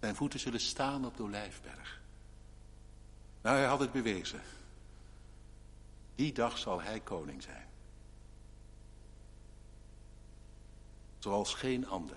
Zijn 0.00 0.16
voeten 0.16 0.40
zullen 0.40 0.60
staan 0.60 1.06
op 1.06 1.16
de 1.16 1.22
olijfberg. 1.22 1.99
Nou, 3.42 3.56
hij 3.56 3.66
had 3.66 3.80
het 3.80 3.92
bewezen. 3.92 4.40
Die 6.14 6.32
dag 6.32 6.58
zal 6.58 6.82
hij 6.82 7.00
koning 7.00 7.42
zijn. 7.42 7.68
Zoals 11.18 11.54
geen 11.54 11.86
ander. 11.86 12.16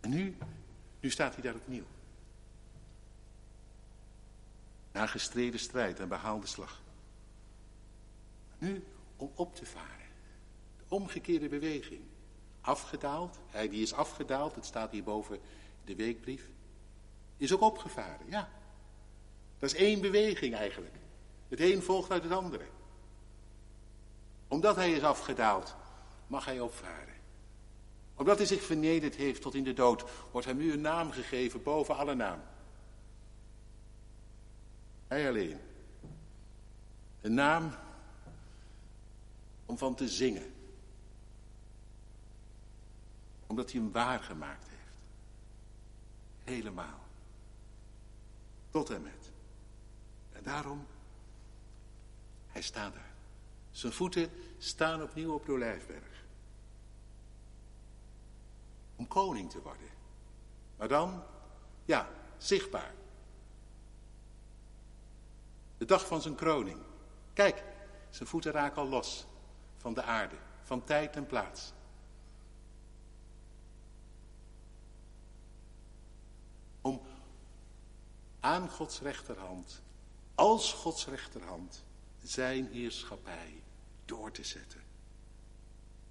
En 0.00 0.10
nu, 0.10 0.36
nu 1.00 1.10
staat 1.10 1.34
hij 1.34 1.42
daar 1.42 1.54
opnieuw. 1.54 1.84
Na 4.92 5.06
gestreden 5.06 5.60
strijd 5.60 6.00
en 6.00 6.08
behaalde 6.08 6.46
slag. 6.46 6.82
Nu 8.58 8.84
om 9.16 9.30
op 9.34 9.54
te 9.54 9.66
varen. 9.66 10.08
De 10.76 10.84
omgekeerde 10.88 11.48
beweging. 11.48 12.02
Afgedaald. 12.60 13.38
Hij 13.50 13.68
die 13.68 13.82
is 13.82 13.92
afgedaald, 13.92 14.54
het 14.54 14.64
staat 14.64 14.90
hierboven 14.90 15.40
de 15.84 15.96
weekbrief. 15.96 16.53
Is 17.36 17.52
ook 17.52 17.60
opgevaren, 17.60 18.26
ja. 18.28 18.48
Dat 19.58 19.72
is 19.72 19.78
één 19.78 20.00
beweging 20.00 20.54
eigenlijk. 20.54 20.94
Het 21.48 21.60
een 21.60 21.82
volgt 21.82 22.10
uit 22.10 22.22
het 22.22 22.32
andere. 22.32 22.64
Omdat 24.48 24.76
hij 24.76 24.92
is 24.92 25.02
afgedaald, 25.02 25.74
mag 26.26 26.44
hij 26.44 26.60
opvaren. 26.60 27.14
Omdat 28.14 28.36
hij 28.36 28.46
zich 28.46 28.62
vernederd 28.62 29.14
heeft 29.14 29.42
tot 29.42 29.54
in 29.54 29.64
de 29.64 29.72
dood, 29.72 30.04
wordt 30.30 30.46
hem 30.46 30.56
nu 30.56 30.72
een 30.72 30.80
naam 30.80 31.10
gegeven 31.10 31.62
boven 31.62 31.96
alle 31.96 32.14
naam. 32.14 32.40
Hij 35.08 35.28
alleen. 35.28 35.58
Een 37.20 37.34
naam 37.34 37.74
om 39.66 39.78
van 39.78 39.94
te 39.94 40.08
zingen. 40.08 40.54
Omdat 43.46 43.72
hij 43.72 43.80
hem 43.80 43.92
waargemaakt 43.92 44.68
heeft. 44.68 44.96
Helemaal. 46.44 47.03
Tot 48.74 48.90
en 48.90 49.02
met. 49.02 49.30
En 50.32 50.42
daarom, 50.42 50.86
hij 52.46 52.62
staat 52.62 52.94
daar. 52.94 53.12
Zijn 53.70 53.92
voeten 53.92 54.30
staan 54.58 55.02
opnieuw 55.02 55.34
op 55.34 55.46
de 55.46 55.52
Olijfberg. 55.52 56.24
Om 58.96 59.08
koning 59.08 59.50
te 59.50 59.62
worden. 59.62 59.88
Maar 60.76 60.88
dan, 60.88 61.22
ja, 61.84 62.08
zichtbaar. 62.36 62.94
De 65.78 65.84
dag 65.84 66.06
van 66.06 66.22
zijn 66.22 66.34
kroning. 66.34 66.78
Kijk, 67.32 67.64
zijn 68.10 68.28
voeten 68.28 68.52
raken 68.52 68.82
al 68.82 68.88
los 68.88 69.26
van 69.76 69.94
de 69.94 70.02
aarde, 70.02 70.36
van 70.62 70.84
tijd 70.84 71.16
en 71.16 71.26
plaats. 71.26 71.72
Om 76.80 77.00
aan 78.44 78.70
Gods 78.70 79.00
rechterhand, 79.00 79.82
als 80.34 80.72
Gods 80.72 81.06
rechterhand, 81.06 81.84
zijn 82.22 82.68
heerschappij 82.72 83.62
door 84.04 84.30
te 84.30 84.44
zetten. 84.44 84.82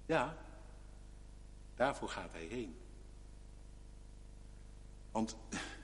Ja, 0.06 0.36
daarvoor 1.74 2.08
gaat 2.08 2.32
hij 2.32 2.44
heen. 2.44 2.76
Want 5.10 5.36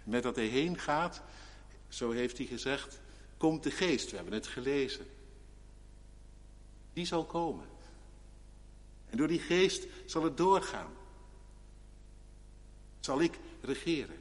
met 0.04 0.22
dat 0.22 0.36
hij 0.36 0.46
heen 0.46 0.78
gaat, 0.78 1.22
zo 1.88 2.10
heeft 2.10 2.38
hij 2.38 2.46
gezegd, 2.46 3.00
komt 3.36 3.62
de 3.62 3.70
geest. 3.70 4.10
We 4.10 4.16
hebben 4.16 4.34
het 4.34 4.46
gelezen. 4.46 5.06
Die 6.92 7.06
zal 7.06 7.26
komen. 7.26 7.68
En 9.06 9.16
door 9.16 9.28
die 9.28 9.40
geest 9.40 9.86
zal 10.06 10.22
het 10.22 10.36
doorgaan. 10.36 10.92
Zal 13.00 13.20
ik 13.20 13.38
regeren. 13.60 14.19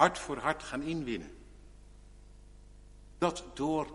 Hart 0.00 0.18
voor 0.18 0.38
hart 0.38 0.62
gaan 0.62 0.82
inwinnen. 0.82 1.36
Dat 3.18 3.44
doorzetten 3.54 3.94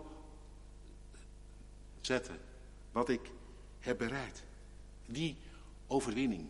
wat 2.92 3.08
ik 3.08 3.30
heb 3.78 3.98
bereid. 3.98 4.44
Die 5.06 5.36
overwinning. 5.86 6.48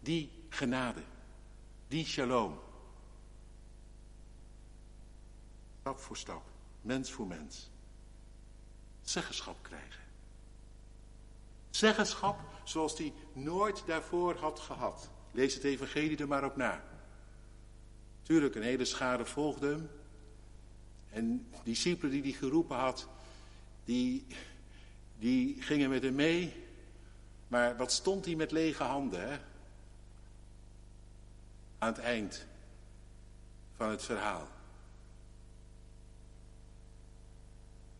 Die 0.00 0.30
genade. 0.48 1.02
Die 1.88 2.04
shalom. 2.04 2.58
Stap 5.80 5.98
voor 5.98 6.16
stap. 6.16 6.42
Mens 6.80 7.10
voor 7.10 7.26
mens. 7.26 7.70
Zeggenschap 9.02 9.62
krijgen. 9.62 10.04
Zeggenschap 11.70 12.40
zoals 12.64 12.98
hij 12.98 13.12
nooit 13.32 13.82
daarvoor 13.86 14.34
had 14.34 14.58
gehad. 14.58 15.10
Lees 15.30 15.54
het 15.54 15.64
evangelie 15.64 16.16
er 16.16 16.28
maar 16.28 16.44
op 16.44 16.56
na. 16.56 16.89
Tuurlijk, 18.30 18.54
een 18.54 18.62
hele 18.62 18.84
schade 18.84 19.24
volgde 19.24 19.68
hem. 19.68 19.90
En 21.10 21.46
discipelen 21.64 22.12
die 22.12 22.22
hij 22.22 22.32
geroepen 22.32 22.76
had, 22.76 23.08
die, 23.84 24.26
die 25.18 25.62
gingen 25.62 25.90
met 25.90 26.02
hem 26.02 26.14
mee. 26.14 26.66
Maar 27.48 27.76
wat 27.76 27.92
stond 27.92 28.24
hij 28.24 28.34
met 28.34 28.50
lege 28.50 28.82
handen, 28.82 29.28
hè? 29.30 29.38
Aan 31.78 31.92
het 31.92 31.98
eind 31.98 32.46
van 33.76 33.90
het 33.90 34.02
verhaal. 34.02 34.48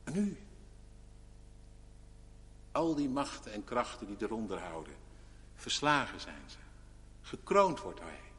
En 0.05 0.13
nu? 0.13 0.39
Al 2.73 2.95
die 2.95 3.09
machten 3.09 3.53
en 3.53 3.65
krachten 3.65 4.07
die 4.07 4.17
eronder 4.21 4.59
houden. 4.59 4.95
Verslagen 5.55 6.21
zijn 6.21 6.51
ze. 6.51 6.59
Gekroond 7.23 7.81
wordt 7.81 8.01
hij. 8.01 8.30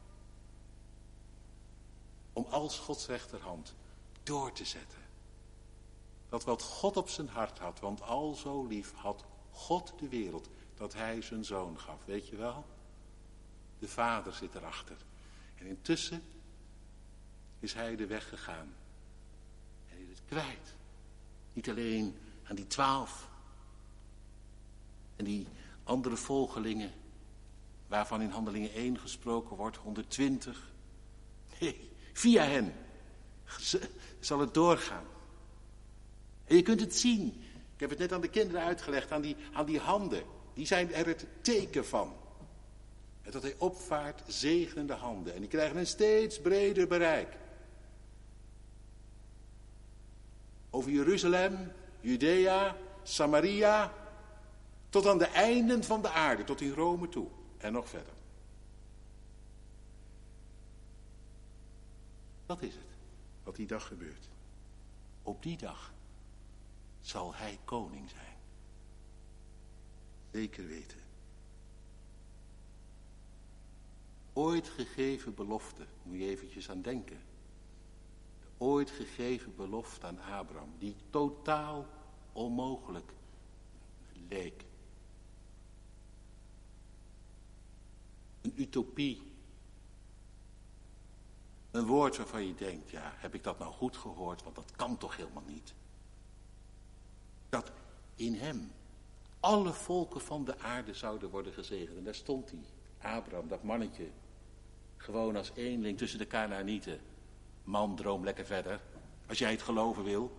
Om 2.32 2.46
als 2.50 2.78
Gods 2.78 3.06
rechterhand 3.06 3.74
door 4.22 4.52
te 4.52 4.64
zetten. 4.64 4.98
Dat 6.28 6.44
wat 6.44 6.62
God 6.62 6.96
op 6.96 7.08
zijn 7.08 7.28
hart 7.28 7.58
had, 7.58 7.80
want 7.80 8.02
al 8.02 8.34
zo 8.34 8.66
lief 8.66 8.92
had 8.92 9.24
God 9.50 9.92
de 9.98 10.08
wereld, 10.08 10.48
dat 10.74 10.94
hij 10.94 11.22
zijn 11.22 11.44
zoon 11.44 11.78
gaf. 11.78 12.04
Weet 12.04 12.28
je 12.28 12.36
wel? 12.36 12.64
De 13.78 13.88
vader 13.88 14.32
zit 14.32 14.54
erachter. 14.54 14.96
En 15.54 15.66
intussen 15.66 16.22
is 17.58 17.72
hij 17.72 17.96
de 17.96 18.06
weg 18.06 18.28
gegaan. 18.28 18.74
En 19.90 19.98
is 19.98 20.08
het 20.08 20.22
kwijt. 20.26 20.74
Niet 21.52 21.68
alleen 21.68 22.16
aan 22.42 22.56
die 22.56 22.66
twaalf, 22.66 23.30
en 25.16 25.24
die 25.24 25.46
andere 25.84 26.16
volgelingen, 26.16 26.92
waarvan 27.86 28.22
in 28.22 28.30
handelingen 28.30 28.72
1 28.72 28.98
gesproken 28.98 29.56
wordt, 29.56 29.76
120. 29.76 30.70
Nee, 31.60 31.90
via 32.12 32.44
hen 32.44 32.74
zal 34.20 34.38
het 34.38 34.54
doorgaan. 34.54 35.04
En 36.44 36.56
je 36.56 36.62
kunt 36.62 36.80
het 36.80 36.96
zien. 36.96 37.26
Ik 37.74 37.80
heb 37.80 37.90
het 37.90 37.98
net 37.98 38.12
aan 38.12 38.20
de 38.20 38.28
kinderen 38.28 38.62
uitgelegd, 38.62 39.12
aan 39.12 39.20
die, 39.20 39.36
aan 39.52 39.66
die 39.66 39.78
handen. 39.78 40.22
Die 40.54 40.66
zijn 40.66 40.92
er 40.92 41.06
het 41.06 41.26
teken 41.40 41.86
van. 41.86 42.12
En 43.22 43.30
dat 43.30 43.42
hij 43.42 43.54
opvaart, 43.58 44.22
zegenende 44.26 44.92
handen. 44.92 45.34
En 45.34 45.40
die 45.40 45.48
krijgen 45.48 45.76
een 45.76 45.86
steeds 45.86 46.40
breder 46.40 46.86
bereik. 46.86 47.36
Over 50.70 50.90
Jeruzalem, 50.90 51.72
Judea, 52.00 52.76
Samaria, 53.02 53.92
tot 54.88 55.06
aan 55.06 55.18
de 55.18 55.26
einden 55.26 55.84
van 55.84 56.02
de 56.02 56.10
aarde, 56.10 56.44
tot 56.44 56.60
in 56.60 56.72
Rome 56.72 57.08
toe. 57.08 57.26
En 57.58 57.72
nog 57.72 57.88
verder. 57.88 58.12
Dat 62.52 62.62
is 62.62 62.74
het, 62.74 62.96
wat 63.42 63.56
die 63.56 63.66
dag 63.66 63.86
gebeurt. 63.86 64.28
Op 65.22 65.42
die 65.42 65.56
dag 65.56 65.92
zal 67.00 67.34
hij 67.34 67.58
koning 67.64 68.10
zijn. 68.10 68.36
Zeker 70.32 70.66
weten. 70.66 70.98
Ooit 74.32 74.68
gegeven 74.68 75.34
belofte, 75.34 75.86
moet 76.02 76.18
je 76.18 76.24
eventjes 76.24 76.70
aan 76.70 76.82
denken. 76.82 77.20
De 78.40 78.46
ooit 78.58 78.90
gegeven 78.90 79.56
belofte 79.56 80.06
aan 80.06 80.20
Abraham, 80.20 80.74
die 80.78 80.96
totaal 81.10 81.86
onmogelijk 82.32 83.12
leek. 84.28 84.64
Een 88.40 88.60
utopie. 88.60 89.31
Een 91.72 91.86
woord 91.86 92.16
waarvan 92.16 92.46
je 92.46 92.54
denkt, 92.54 92.90
ja, 92.90 93.12
heb 93.16 93.34
ik 93.34 93.44
dat 93.44 93.58
nou 93.58 93.72
goed 93.72 93.96
gehoord? 93.96 94.42
Want 94.42 94.54
dat 94.54 94.72
kan 94.76 94.98
toch 94.98 95.16
helemaal 95.16 95.42
niet. 95.46 95.74
Dat 97.48 97.72
in 98.16 98.34
hem 98.34 98.72
alle 99.40 99.72
volken 99.72 100.20
van 100.20 100.44
de 100.44 100.58
aarde 100.58 100.94
zouden 100.94 101.30
worden 101.30 101.52
gezegend. 101.52 101.96
En 101.96 102.04
daar 102.04 102.14
stond 102.14 102.50
hij, 102.50 103.12
Abraham, 103.16 103.48
dat 103.48 103.62
mannetje. 103.62 104.06
Gewoon 104.96 105.36
als 105.36 105.52
eenling 105.54 105.98
tussen 105.98 106.18
de 106.18 106.26
Canaanieten. 106.26 107.00
Man, 107.64 107.96
droom 107.96 108.24
lekker 108.24 108.46
verder. 108.46 108.80
Als 109.28 109.38
jij 109.38 109.50
het 109.50 109.62
geloven 109.62 110.04
wil, 110.04 110.32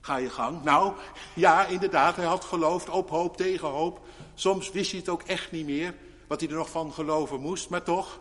ga 0.00 0.16
je 0.16 0.30
gang. 0.30 0.62
Nou, 0.62 0.94
ja, 1.34 1.66
inderdaad, 1.66 2.16
hij 2.16 2.24
had 2.24 2.44
geloofd, 2.44 2.88
op 2.88 3.10
hoop, 3.10 3.36
tegen 3.36 3.68
hoop. 3.68 4.00
Soms 4.34 4.70
wist 4.70 4.90
hij 4.90 5.00
het 5.00 5.08
ook 5.08 5.22
echt 5.22 5.52
niet 5.52 5.66
meer 5.66 5.94
wat 6.26 6.40
hij 6.40 6.48
er 6.48 6.56
nog 6.56 6.70
van 6.70 6.92
geloven 6.92 7.40
moest, 7.40 7.68
maar 7.70 7.82
toch. 7.82 8.20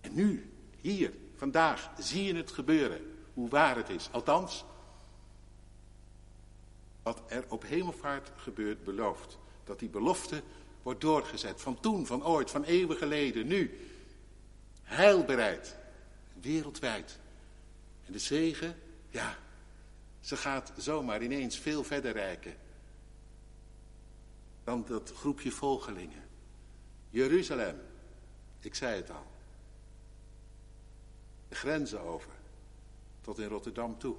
En 0.00 0.05
nu, 0.16 0.50
hier, 0.80 1.12
vandaag, 1.34 1.90
zie 1.98 2.24
je 2.24 2.34
het 2.34 2.50
gebeuren, 2.50 3.00
hoe 3.34 3.48
waar 3.48 3.76
het 3.76 3.88
is. 3.88 4.08
Althans, 4.12 4.64
wat 7.02 7.22
er 7.28 7.44
op 7.48 7.62
hemelvaart 7.62 8.30
gebeurt 8.36 8.84
beloofd. 8.84 9.38
Dat 9.64 9.78
die 9.78 9.88
belofte 9.88 10.42
wordt 10.82 11.00
doorgezet. 11.00 11.60
Van 11.60 11.80
toen, 11.80 12.06
van 12.06 12.24
ooit, 12.24 12.50
van 12.50 12.64
eeuwen 12.64 12.96
geleden, 12.96 13.46
nu. 13.46 13.78
Heilbereid. 14.82 15.76
Wereldwijd. 16.40 17.18
En 18.04 18.12
de 18.12 18.18
zegen, 18.18 18.76
ja, 19.08 19.38
ze 20.20 20.36
gaat 20.36 20.72
zomaar 20.76 21.22
ineens 21.22 21.58
veel 21.58 21.84
verder 21.84 22.12
reiken. 22.12 22.56
Dan 24.64 24.84
dat 24.86 25.12
groepje 25.16 25.50
volgelingen. 25.50 26.24
Jeruzalem, 27.10 27.80
ik 28.60 28.74
zei 28.74 28.96
het 28.96 29.10
al. 29.10 29.34
De 31.56 31.62
grenzen 31.62 32.00
over. 32.00 32.30
Tot 33.20 33.38
in 33.38 33.48
Rotterdam 33.48 33.98
toe. 33.98 34.16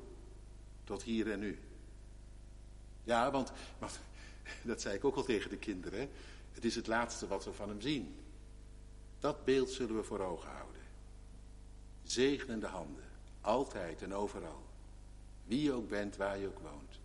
Tot 0.84 1.04
hier 1.04 1.32
en 1.32 1.40
nu. 1.40 1.60
Ja, 3.04 3.32
want, 3.32 3.52
dat 4.64 4.82
zei 4.82 4.96
ik 4.96 5.06
ook 5.06 5.16
al 5.16 5.24
tegen 5.24 5.50
de 5.50 5.58
kinderen. 5.58 6.10
Het 6.52 6.66
is 6.66 6.76
het 6.76 6.88
laatste 6.88 7.28
wat 7.28 7.46
we 7.46 7.54
van 7.54 7.70
hem 7.70 7.82
zien. 7.82 8.16
Dat 9.20 9.46
beeld 9.46 9.70
zullen 9.70 9.96
we 9.96 10.04
voor 10.04 10.20
ogen 10.20 10.50
houden. 10.50 10.82
Zegenende 12.04 12.68
handen. 12.68 13.04
Altijd 13.42 14.02
en 14.02 14.14
overal. 14.14 14.66
Wie 15.46 15.62
je 15.62 15.72
ook 15.72 15.90
bent, 15.90 16.16
waar 16.16 16.38
je 16.38 16.48
ook 16.48 16.60
woont. 16.60 17.00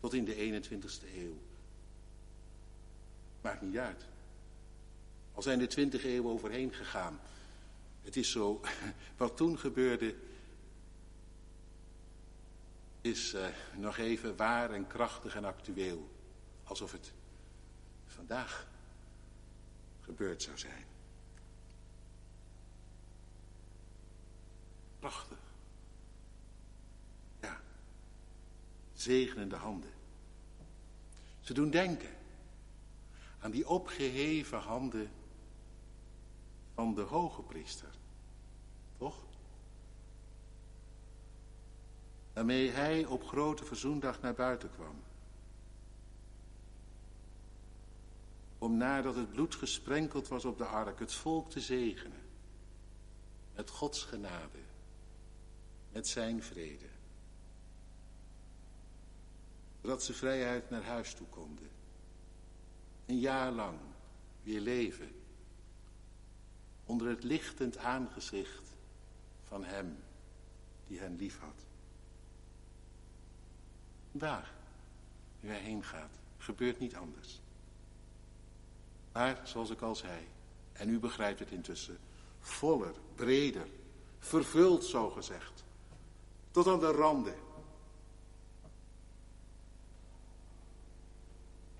Tot 0.00 0.14
in 0.14 0.24
de 0.24 0.62
21ste 0.64 1.16
eeuw. 1.16 1.38
Maakt 3.40 3.62
niet 3.62 3.76
uit. 3.76 4.04
Al 5.32 5.42
zijn 5.42 5.60
er 5.60 5.68
twintig 5.68 6.04
eeuwen 6.04 6.32
overheen 6.32 6.72
gegaan. 6.72 7.20
Het 8.02 8.16
is 8.16 8.30
zo, 8.30 8.60
wat 9.16 9.36
toen 9.36 9.58
gebeurde, 9.58 10.16
is 13.00 13.34
uh, 13.34 13.46
nog 13.76 13.96
even 13.98 14.36
waar 14.36 14.70
en 14.70 14.86
krachtig 14.86 15.34
en 15.34 15.44
actueel. 15.44 16.10
Alsof 16.64 16.92
het 16.92 17.12
vandaag 18.06 18.68
gebeurd 20.00 20.42
zou 20.42 20.58
zijn. 20.58 20.84
Prachtig. 24.98 25.38
Ja. 27.40 27.60
Zegenende 28.92 29.56
handen. 29.56 29.90
Ze 31.40 31.52
doen 31.52 31.70
denken 31.70 32.16
aan 33.38 33.50
die 33.50 33.68
opgeheven 33.68 34.58
handen 34.58 35.10
van 36.80 36.94
de 36.94 37.00
hoge 37.00 37.42
priester. 37.42 37.88
Toch? 38.98 39.24
Waarmee 42.32 42.70
hij 42.70 43.04
op 43.04 43.24
grote 43.24 43.64
verzoendag 43.64 44.20
naar 44.20 44.34
buiten 44.34 44.70
kwam. 44.70 45.02
Om 48.58 48.76
nadat 48.76 49.14
het 49.14 49.30
bloed 49.30 49.54
gesprenkeld 49.54 50.28
was 50.28 50.44
op 50.44 50.58
de 50.58 50.64
ark 50.64 50.98
het 50.98 51.12
volk 51.12 51.50
te 51.50 51.60
zegenen. 51.60 52.22
Met 53.54 53.70
Gods 53.70 54.04
genade. 54.04 54.58
Met 55.92 56.08
zijn 56.08 56.42
vrede. 56.42 56.88
Zodat 59.82 60.02
ze 60.02 60.12
vrijheid 60.12 60.70
naar 60.70 60.84
huis 60.84 61.14
toe 61.14 61.26
konden. 61.26 61.70
Een 63.06 63.18
jaar 63.18 63.52
lang 63.52 63.78
weer 64.42 64.60
leven 64.60 65.19
onder 66.90 67.08
het 67.08 67.24
lichtend 67.24 67.76
aangezicht 67.76 68.74
van 69.42 69.64
hem 69.64 69.96
die 70.86 70.98
hen 70.98 71.16
lief 71.16 71.38
had. 71.38 71.66
Waar 74.12 74.52
u 75.40 75.48
hij 75.48 75.60
heen 75.60 75.84
gaat, 75.84 76.18
gebeurt 76.38 76.78
niet 76.78 76.96
anders. 76.96 77.40
Maar, 79.12 79.40
zoals 79.44 79.70
ik 79.70 79.80
al 79.80 79.94
zei, 79.94 80.26
en 80.72 80.88
u 80.88 80.98
begrijpt 80.98 81.38
het 81.38 81.50
intussen, 81.50 81.98
voller, 82.40 82.94
breder, 83.14 83.66
vervuld 84.18 84.84
zo 84.84 85.10
gezegd, 85.10 85.64
tot 86.50 86.66
aan 86.66 86.80
de 86.80 86.92
randen. 86.92 87.36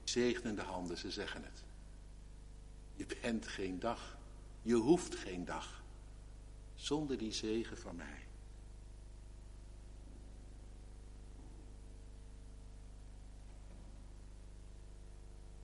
Zegenende 0.05 0.62
handen, 0.62 0.99
ze 0.99 1.11
zeggen 1.11 1.44
het. 1.44 1.62
Je 2.96 3.07
bent 3.20 3.49
geen 3.49 3.79
dag 3.79 4.18
je 4.62 4.75
hoeft 4.75 5.14
geen 5.14 5.44
dag 5.44 5.83
zonder 6.75 7.18
die 7.18 7.33
zegen 7.33 7.79
van 7.79 7.96
mij. 7.96 8.29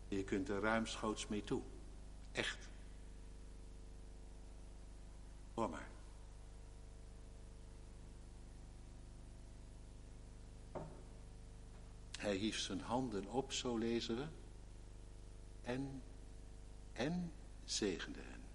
Je 0.08 0.24
kunt 0.24 0.48
er 0.48 0.60
ruimschoots 0.60 1.26
mee 1.26 1.44
toe. 1.44 1.62
Echt. 2.32 2.68
Hoor 5.54 5.70
maar. 5.70 5.88
Hij 12.18 12.36
hief 12.36 12.58
zijn 12.58 12.80
handen 12.80 13.26
op, 13.26 13.52
zo 13.52 13.76
lezen 13.76 14.16
we. 14.16 14.26
En, 15.62 16.02
en 16.92 17.32
zegende 17.64 18.20
hen. 18.20 18.45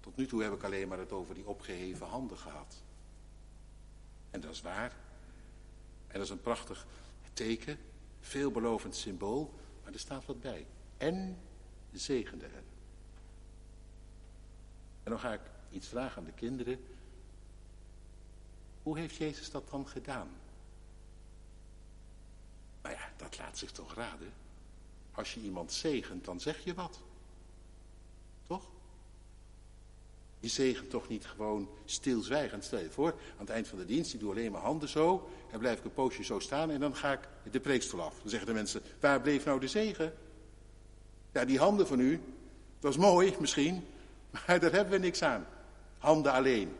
Tot 0.00 0.16
nu 0.16 0.26
toe 0.26 0.42
heb 0.42 0.52
ik 0.52 0.62
alleen 0.62 0.88
maar 0.88 0.98
het 0.98 1.12
over 1.12 1.34
die 1.34 1.46
opgeheven 1.46 2.06
handen 2.06 2.38
gehad. 2.38 2.82
En 4.30 4.40
dat 4.40 4.50
is 4.50 4.62
waar. 4.62 4.96
En 6.06 6.12
dat 6.12 6.22
is 6.22 6.30
een 6.30 6.40
prachtig 6.40 6.86
teken, 7.32 7.78
veelbelovend 8.20 8.96
symbool, 8.96 9.54
maar 9.82 9.92
er 9.92 9.98
staat 9.98 10.26
wat 10.26 10.40
bij. 10.40 10.66
En 10.96 11.38
zegende 11.92 12.46
hen. 12.46 12.64
En 15.02 15.10
dan 15.10 15.18
ga 15.18 15.32
ik 15.32 15.40
iets 15.70 15.88
vragen 15.88 16.16
aan 16.16 16.24
de 16.24 16.32
kinderen. 16.32 16.84
Hoe 18.82 18.98
heeft 18.98 19.16
Jezus 19.16 19.50
dat 19.50 19.70
dan 19.70 19.88
gedaan? 19.88 20.28
Nou 22.82 22.94
ja, 22.94 23.12
dat 23.16 23.38
laat 23.38 23.58
zich 23.58 23.72
toch 23.72 23.94
raden. 23.94 24.32
Als 25.12 25.34
je 25.34 25.40
iemand 25.40 25.72
zegent, 25.72 26.24
dan 26.24 26.40
zeg 26.40 26.64
je 26.64 26.74
wat. 26.74 27.00
Toch? 28.46 28.70
Je 30.40 30.48
zegent 30.48 30.90
toch 30.90 31.08
niet 31.08 31.26
gewoon 31.26 31.68
stilzwijgend. 31.84 32.64
Stel 32.64 32.78
je 32.78 32.90
voor, 32.90 33.10
aan 33.10 33.38
het 33.38 33.50
eind 33.50 33.68
van 33.68 33.78
de 33.78 33.84
dienst, 33.84 34.14
ik 34.14 34.20
doe 34.20 34.30
alleen 34.30 34.52
mijn 34.52 34.64
handen 34.64 34.88
zo. 34.88 35.30
En 35.50 35.58
blijf 35.58 35.78
ik 35.78 35.84
een 35.84 35.92
poosje 35.92 36.24
zo 36.24 36.38
staan 36.38 36.70
en 36.70 36.80
dan 36.80 36.96
ga 36.96 37.12
ik 37.12 37.28
de 37.50 37.60
preekstoel 37.60 38.02
af. 38.02 38.18
Dan 38.20 38.28
zeggen 38.28 38.48
de 38.48 38.54
mensen, 38.54 38.82
waar 39.00 39.20
bleef 39.20 39.44
nou 39.44 39.60
de 39.60 39.68
zegen? 39.68 40.14
Ja, 41.32 41.44
die 41.44 41.58
handen 41.58 41.86
van 41.86 42.00
u, 42.00 42.20
dat 42.78 42.90
is 42.90 42.98
mooi 42.98 43.34
misschien, 43.40 43.84
maar 44.32 44.60
daar 44.60 44.72
hebben 44.72 44.90
we 44.92 44.98
niks 44.98 45.22
aan. 45.22 45.46
Handen 45.98 46.32
alleen. 46.32 46.76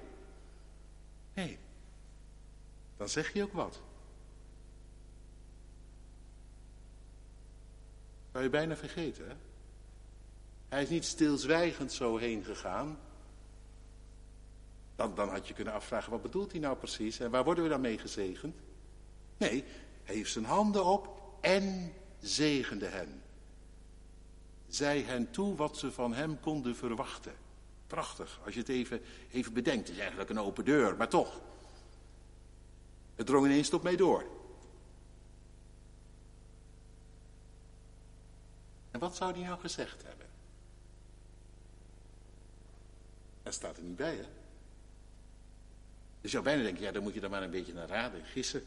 Nee, 1.35 1.59
dan 2.97 3.09
zeg 3.09 3.33
je 3.33 3.43
ook 3.43 3.53
wat. 3.53 3.81
Zou 8.33 8.45
je 8.45 8.51
bijna 8.51 8.77
vergeten, 8.77 9.29
hè? 9.29 9.35
Hij 10.69 10.83
is 10.83 10.89
niet 10.89 11.05
stilzwijgend 11.05 11.93
zo 11.93 12.17
heen 12.17 12.45
gegaan. 12.45 12.99
Dan, 15.09 15.29
had 15.29 15.49
je 15.49 15.55
kunnen 15.55 15.73
afvragen, 15.73 16.11
wat 16.11 16.23
bedoelt 16.23 16.53
hij 16.53 16.61
nou 16.61 16.77
precies? 16.77 17.21
En 17.21 17.31
waar 17.31 17.45
worden 17.45 17.65
we 17.65 17.71
dan 17.71 17.81
mee 17.81 17.99
gezegend? 17.99 18.57
Nee, 19.37 19.65
hij 20.05 20.15
heeft 20.15 20.33
zijn 20.33 20.45
handen 20.45 20.85
op 20.85 21.21
en 21.41 21.93
zegende 22.21 22.87
hen. 22.87 23.23
Zij 24.69 25.01
hen 25.01 25.31
toe 25.31 25.57
wat 25.57 25.77
ze 25.77 25.93
van 25.93 26.15
hem 26.15 26.41
konden 26.41 26.77
verwachten. 26.77 27.33
Prachtig, 27.87 28.41
als 28.45 28.55
je 28.55 28.61
het 28.61 28.69
even, 28.69 29.03
even 29.31 29.53
bedenkt. 29.53 29.87
Het 29.87 29.97
is 29.97 30.03
eigenlijk 30.03 30.31
een 30.31 30.41
open 30.41 30.65
deur, 30.65 30.97
maar 30.97 31.09
toch. 31.09 31.41
Het 33.15 33.27
drong 33.27 33.47
ineens 33.47 33.69
tot 33.69 33.83
mij 33.83 33.97
door. 33.97 34.25
En 38.91 39.01
wat 39.01 39.17
zou 39.17 39.33
hij 39.33 39.43
nou 39.43 39.61
gezegd 39.61 40.03
hebben? 40.03 40.27
Dat 43.43 43.55
staat 43.55 43.77
er 43.77 43.83
niet 43.83 43.97
bij, 43.97 44.17
hè? 44.17 44.40
Je 46.21 46.29
zou 46.29 46.45
bijna 46.45 46.63
denken, 46.63 46.83
ja, 46.83 46.93
dan 46.93 47.03
moet 47.03 47.15
je 47.15 47.21
dan 47.21 47.31
maar 47.31 47.43
een 47.43 47.51
beetje 47.51 47.73
naar 47.73 47.89
raden, 47.89 48.25
gissen. 48.25 48.65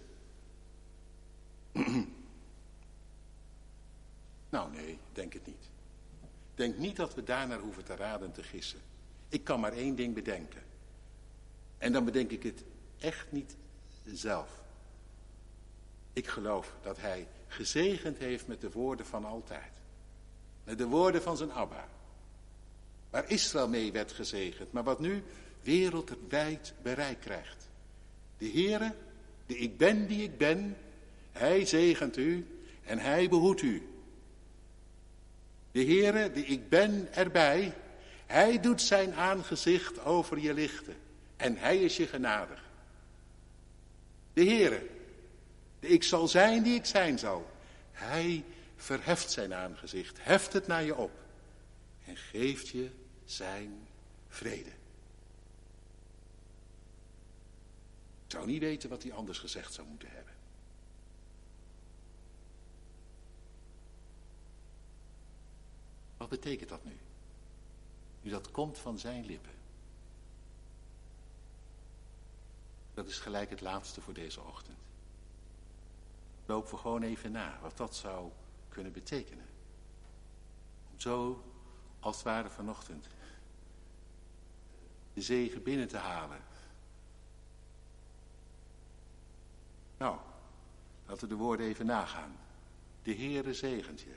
nou 4.50 4.72
nee, 4.72 5.00
denk 5.12 5.34
het 5.34 5.46
niet. 5.46 5.70
Denk 6.56 6.78
niet 6.78 6.96
dat 6.96 7.16
we 7.16 7.24
daarnaar 7.24 7.60
hoeven 7.60 7.84
te 7.84 7.96
raden 7.96 8.28
en 8.28 8.34
te 8.34 8.44
gissen. 8.44 8.80
Ik 9.30 9.44
kan 9.44 9.60
maar 9.60 9.74
één 9.74 9.96
ding 9.96 10.14
bedenken. 10.14 10.62
En 11.78 11.92
dan 11.92 12.06
bedenk 12.06 12.32
ik 12.32 12.44
het 12.44 12.64
echt 13.00 13.32
niet 13.32 13.56
zelf. 14.06 14.62
Ik 16.14 16.28
geloof 16.28 16.74
dat 16.82 16.98
hij 16.98 17.28
gezegend 17.48 18.18
heeft 18.18 18.48
met 18.48 18.62
de 18.62 18.72
woorden 18.72 19.06
van 19.06 19.26
altijd. 19.26 19.72
Met 20.64 20.78
de 20.78 20.88
woorden 20.88 21.22
van 21.22 21.38
zijn 21.38 21.52
Abba. 21.52 21.88
Waar 23.10 23.30
Israël 23.30 23.68
mee 23.68 23.92
werd 23.92 24.12
gezegend, 24.12 24.72
maar 24.72 24.84
wat 24.84 25.00
nu 25.00 25.24
wereldwijd 25.64 26.74
bereik 26.82 27.20
krijgt. 27.20 27.70
De 28.38 28.50
Heere, 28.50 28.96
de 29.46 29.58
ik 29.58 29.78
ben 29.78 30.08
die 30.08 30.24
ik 30.24 30.38
ben, 30.38 30.78
Hij 31.32 31.66
zegent 31.66 32.18
u 32.18 32.48
en 32.84 33.00
hij 33.00 33.30
behoedt 33.30 33.62
u. 33.62 33.88
De 35.72 35.86
Heere, 35.86 36.32
die 36.32 36.46
ik 36.46 36.70
ben 36.70 37.14
erbij, 37.14 37.74
hij 38.26 38.60
doet 38.60 38.82
zijn 38.82 39.14
aangezicht 39.14 40.04
over 40.04 40.40
je 40.40 40.54
lichten 40.54 40.96
en 41.36 41.58
hij 41.58 41.78
is 41.78 41.98
je 41.98 42.08
genadig. 42.08 42.64
De 44.34 44.44
Heere, 44.44 44.88
de 45.80 45.88
ik 45.88 46.04
zal 46.04 46.28
zijn 46.28 46.64
die 46.64 46.76
ik 46.76 46.86
zijn 46.86 47.20
zal, 47.20 47.52
hij 47.92 48.44
verheft 48.76 49.32
zijn 49.32 49.54
aangezicht, 49.54 50.18
heft 50.22 50.54
het 50.54 50.68
naar 50.68 50.84
je 50.84 50.96
op 50.96 51.12
en 52.06 52.18
geeft 52.18 52.68
je 52.68 52.90
zijn 53.26 53.88
vrede. 54.28 54.70
Zou 58.34 58.46
niet 58.46 58.60
weten 58.60 58.90
wat 58.90 59.04
hij 59.04 59.14
anders 59.14 59.40
gezegd 59.40 59.74
zou 59.74 59.88
moeten 59.88 60.10
hebben. 60.12 60.34
Wat 66.18 66.30
betekent 66.30 66.70
dat 66.70 66.84
nu? 66.84 66.98
Nu 68.22 68.32
dat 68.32 68.52
komt 68.52 68.78
van 68.78 69.00
zijn 69.00 69.26
lippen. 69.26 69.52
Dat 72.94 73.08
is 73.08 73.20
gelijk 73.20 73.50
het 73.50 73.62
laatste 73.62 74.02
voor 74.02 74.14
deze 74.14 74.42
ochtend. 74.42 74.78
Lopen 76.46 76.72
we 76.72 76.78
gewoon 76.78 77.04
even 77.04 77.32
na 77.32 77.60
wat 77.62 77.78
dat 77.78 77.96
zou 77.96 78.32
kunnen 78.70 78.92
betekenen. 78.92 79.46
Om 80.92 81.00
zo, 81.00 81.44
als 82.00 82.16
het 82.16 82.26
ware 82.26 82.50
vanochtend, 82.50 83.08
de 85.14 85.22
zegen 85.22 85.64
binnen 85.64 85.88
te 85.88 85.98
halen. 85.98 86.52
Nou, 89.98 90.18
laten 91.06 91.28
we 91.28 91.36
de 91.36 91.42
woorden 91.42 91.66
even 91.66 91.86
nagaan. 91.86 92.36
De 93.04 93.16
Heere 93.16 93.54
zegent 93.54 94.02
je. 94.02 94.16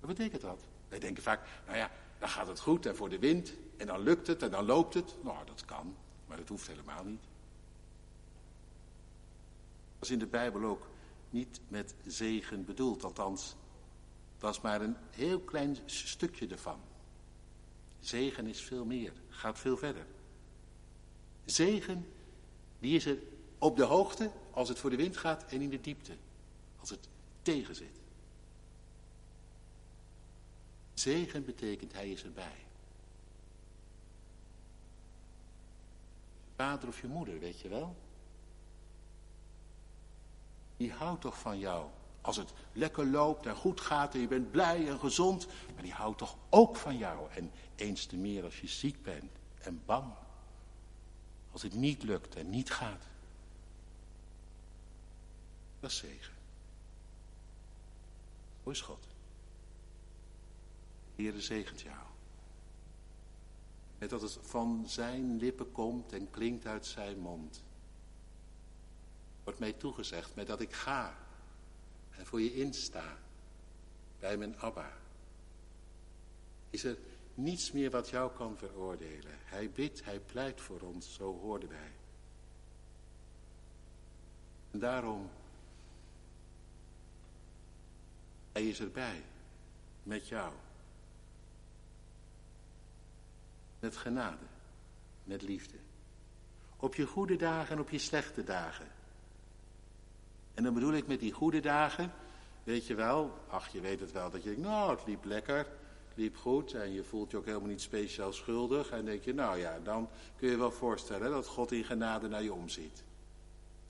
Wat 0.00 0.08
betekent 0.08 0.42
dat? 0.42 0.64
Wij 0.88 0.98
denken 0.98 1.22
vaak, 1.22 1.48
nou 1.66 1.78
ja, 1.78 1.90
dan 2.18 2.28
gaat 2.28 2.46
het 2.46 2.60
goed 2.60 2.86
en 2.86 2.96
voor 2.96 3.08
de 3.08 3.18
wind 3.18 3.52
en 3.76 3.86
dan 3.86 4.00
lukt 4.00 4.26
het 4.26 4.42
en 4.42 4.50
dan 4.50 4.64
loopt 4.64 4.94
het. 4.94 5.14
Nou, 5.22 5.46
dat 5.46 5.64
kan, 5.64 5.96
maar 6.26 6.36
dat 6.36 6.48
hoeft 6.48 6.66
helemaal 6.66 7.04
niet. 7.04 7.22
Dat 9.94 10.02
is 10.02 10.10
in 10.10 10.18
de 10.18 10.26
Bijbel 10.26 10.64
ook 10.64 10.86
niet 11.30 11.60
met 11.68 11.94
zegen 12.06 12.64
bedoeld, 12.64 13.04
althans, 13.04 13.56
dat 14.38 14.54
is 14.54 14.60
maar 14.60 14.80
een 14.80 14.96
heel 15.10 15.40
klein 15.40 15.76
stukje 15.84 16.46
ervan. 16.46 16.80
Zegen 18.00 18.46
is 18.46 18.62
veel 18.62 18.84
meer, 18.84 19.12
gaat 19.28 19.58
veel 19.58 19.76
verder. 19.76 20.06
Zegen, 21.44 22.06
die 22.78 22.96
is 22.96 23.06
er 23.06 23.18
op 23.62 23.76
de 23.76 23.84
hoogte 23.84 24.30
als 24.50 24.68
het 24.68 24.78
voor 24.78 24.90
de 24.90 24.96
wind 24.96 25.16
gaat 25.16 25.44
en 25.44 25.60
in 25.60 25.70
de 25.70 25.80
diepte, 25.80 26.16
als 26.80 26.90
het 26.90 27.08
tegenzit. 27.42 28.00
Zegen 30.94 31.44
betekent 31.44 31.92
hij 31.92 32.10
is 32.10 32.24
erbij. 32.24 32.64
Vader 36.56 36.88
of 36.88 37.00
je 37.00 37.06
moeder, 37.06 37.38
weet 37.38 37.60
je 37.60 37.68
wel? 37.68 37.96
Die 40.76 40.92
houdt 40.92 41.20
toch 41.20 41.38
van 41.38 41.58
jou. 41.58 41.86
Als 42.20 42.36
het 42.36 42.52
lekker 42.72 43.06
loopt 43.06 43.46
en 43.46 43.56
goed 43.56 43.80
gaat 43.80 44.14
en 44.14 44.20
je 44.20 44.28
bent 44.28 44.50
blij 44.50 44.88
en 44.88 44.98
gezond. 44.98 45.46
Maar 45.74 45.82
die 45.82 45.92
houdt 45.92 46.18
toch 46.18 46.36
ook 46.50 46.76
van 46.76 46.96
jou. 46.96 47.30
En 47.30 47.50
eens 47.76 48.06
te 48.06 48.16
meer 48.16 48.44
als 48.44 48.60
je 48.60 48.68
ziek 48.68 49.02
bent 49.02 49.30
en 49.58 49.82
bang. 49.86 50.12
Als 51.52 51.62
het 51.62 51.74
niet 51.74 52.02
lukt 52.02 52.36
en 52.36 52.50
niet 52.50 52.70
gaat. 52.70 53.10
Is 55.82 55.96
zegen. 55.96 56.34
Zo 58.64 58.70
is 58.70 58.80
God. 58.80 59.06
Heere 61.14 61.40
zegent 61.40 61.80
jou. 61.80 62.06
Met 63.98 64.10
dat 64.10 64.22
het 64.22 64.38
van 64.40 64.84
zijn 64.86 65.36
lippen 65.36 65.72
komt 65.72 66.12
en 66.12 66.30
klinkt 66.30 66.66
uit 66.66 66.86
zijn 66.86 67.18
mond. 67.18 67.62
Wordt 69.44 69.58
mij 69.58 69.72
toegezegd 69.72 70.34
met 70.34 70.46
dat 70.46 70.60
ik 70.60 70.72
ga 70.72 71.18
en 72.10 72.26
voor 72.26 72.40
je 72.40 72.54
insta 72.54 73.18
bij 74.18 74.36
mijn 74.36 74.58
Abba. 74.58 74.92
Is 76.70 76.84
er 76.84 76.98
niets 77.34 77.72
meer 77.72 77.90
wat 77.90 78.08
jou 78.08 78.32
kan 78.32 78.56
veroordelen. 78.56 79.38
Hij 79.44 79.70
bidt, 79.70 80.04
hij 80.04 80.20
pleit 80.20 80.60
voor 80.60 80.80
ons, 80.80 81.14
zo 81.14 81.38
hoorden 81.40 81.68
wij. 81.68 81.92
En 84.70 84.78
daarom, 84.78 85.30
hij 88.52 88.68
is 88.68 88.80
erbij, 88.80 89.22
met 90.02 90.28
jou. 90.28 90.52
Met 93.80 93.96
genade, 93.96 94.44
met 95.24 95.42
liefde. 95.42 95.76
Op 96.76 96.94
je 96.94 97.06
goede 97.06 97.36
dagen 97.36 97.74
en 97.74 97.80
op 97.80 97.90
je 97.90 97.98
slechte 97.98 98.44
dagen. 98.44 98.86
En 100.54 100.62
dan 100.62 100.74
bedoel 100.74 100.92
ik 100.92 101.06
met 101.06 101.20
die 101.20 101.32
goede 101.32 101.60
dagen, 101.60 102.12
weet 102.64 102.86
je 102.86 102.94
wel, 102.94 103.38
ach 103.48 103.68
je 103.68 103.80
weet 103.80 104.00
het 104.00 104.12
wel, 104.12 104.30
dat 104.30 104.42
je 104.42 104.48
denkt, 104.48 104.64
nou 104.64 104.90
het 104.90 105.06
liep 105.06 105.24
lekker, 105.24 105.66
het 106.08 106.16
liep 106.20 106.36
goed 106.36 106.72
en 106.72 106.92
je 106.92 107.04
voelt 107.04 107.30
je 107.30 107.36
ook 107.36 107.44
helemaal 107.44 107.68
niet 107.68 107.80
speciaal 107.80 108.32
schuldig. 108.32 108.90
En 108.90 109.04
denk 109.04 109.22
je, 109.22 109.34
nou 109.34 109.58
ja, 109.58 109.78
dan 109.82 110.08
kun 110.36 110.50
je 110.50 110.56
wel 110.56 110.70
voorstellen 110.70 111.30
dat 111.30 111.46
God 111.46 111.72
in 111.72 111.84
genade 111.84 112.28
naar 112.28 112.42
je 112.42 112.52
omziet. 112.52 113.04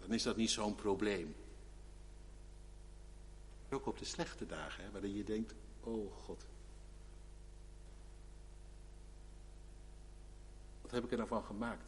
Dan 0.00 0.12
is 0.12 0.22
dat 0.22 0.36
niet 0.36 0.50
zo'n 0.50 0.74
probleem. 0.74 1.34
Ook 3.72 3.86
op 3.86 3.98
de 3.98 4.04
slechte 4.04 4.46
dagen, 4.46 4.84
hè, 4.84 4.90
waarin 4.90 5.14
je 5.14 5.24
denkt, 5.24 5.54
oh 5.80 6.16
God, 6.16 6.44
heb 10.92 11.04
ik 11.04 11.10
er 11.10 11.16
nou 11.16 11.28
van 11.28 11.44
gemaakt? 11.44 11.84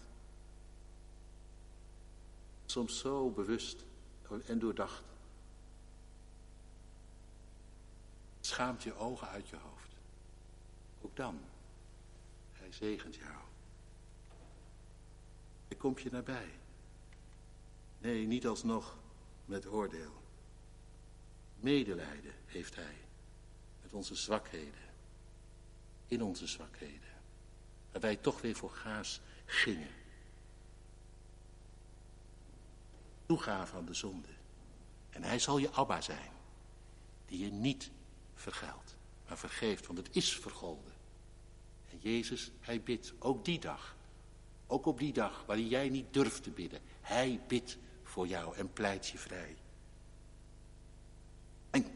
Soms 2.66 2.99
zo 2.99 3.31
bewust 3.31 3.85
en 4.47 4.59
doordacht. 4.59 5.05
Schaamt 8.40 8.83
je 8.83 8.94
ogen 8.94 9.29
uit 9.29 9.49
je 9.49 9.57
hoofd. 9.57 9.88
Ook 11.01 11.16
dan. 11.16 11.40
Hij 12.53 12.73
zegent 12.73 13.14
jou. 13.14 13.42
Hij 15.68 15.77
komt 15.77 16.01
je 16.01 16.11
nabij. 16.11 16.51
Nee, 17.99 18.27
niet 18.27 18.47
alsnog 18.47 18.97
met 19.44 19.66
oordeel. 19.66 20.23
Medelijden 21.64 22.33
heeft 22.46 22.74
hij 22.74 22.96
met 23.83 23.92
onze 23.92 24.14
zwakheden. 24.14 24.83
In 26.07 26.22
onze 26.22 26.46
zwakheden. 26.46 27.12
Waar 27.92 28.00
wij 28.00 28.16
toch 28.16 28.40
weer 28.40 28.55
voor 28.55 28.70
gaas 28.70 29.20
gingen. 29.44 29.90
Toegave 33.27 33.77
aan 33.77 33.85
de 33.85 33.94
zonde. 33.94 34.29
En 35.11 35.22
hij 35.22 35.38
zal 35.38 35.59
je 35.59 35.70
Abba 35.70 36.00
zijn. 36.00 36.31
Die 37.27 37.44
je 37.44 37.53
niet 37.53 37.90
vergeldt, 38.35 38.96
maar 39.29 39.38
vergeeft, 39.38 39.87
want 39.87 39.98
het 39.98 40.16
is 40.16 40.37
vergolden. 40.37 40.92
En 41.90 41.98
Jezus, 41.98 42.50
hij 42.61 42.83
bidt, 42.83 43.12
ook 43.18 43.44
die 43.44 43.59
dag. 43.59 43.96
Ook 44.66 44.87
op 44.87 44.98
die 44.98 45.12
dag 45.12 45.44
waarin 45.46 45.68
jij 45.68 45.88
niet 45.88 46.12
durft 46.12 46.42
te 46.42 46.50
bidden. 46.50 46.81
Hij 47.00 47.40
bidt 47.48 47.79
voor 48.03 48.27
jou 48.27 48.57
en 48.57 48.72
pleit 48.72 49.09
je 49.09 49.18
vrij. 49.18 49.57
En, 51.74 51.87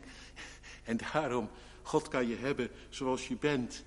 en 0.88 0.96
daarom, 1.12 1.50
God 1.82 2.08
kan 2.08 2.28
je 2.28 2.36
hebben 2.36 2.70
zoals 2.88 3.28
je 3.28 3.36
bent 3.36 3.84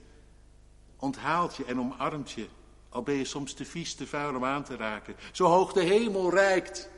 onthaalt 1.00 1.56
je 1.56 1.66
en 1.66 1.80
omarmt 1.80 2.32
je. 2.32 2.48
Al 2.90 3.02
ben 3.02 3.16
je 3.16 3.26
soms 3.26 3.54
te 3.54 3.66
vies, 3.66 3.96
te 3.96 4.08
vuil 4.08 4.36
om 4.36 4.46
aan 4.46 4.64
te 4.64 4.76
raken. 4.76 5.16
Zo 5.32 5.46
hoog 5.46 5.74
de 5.74 5.84
hemel 5.84 6.30
reikt. 6.30 6.90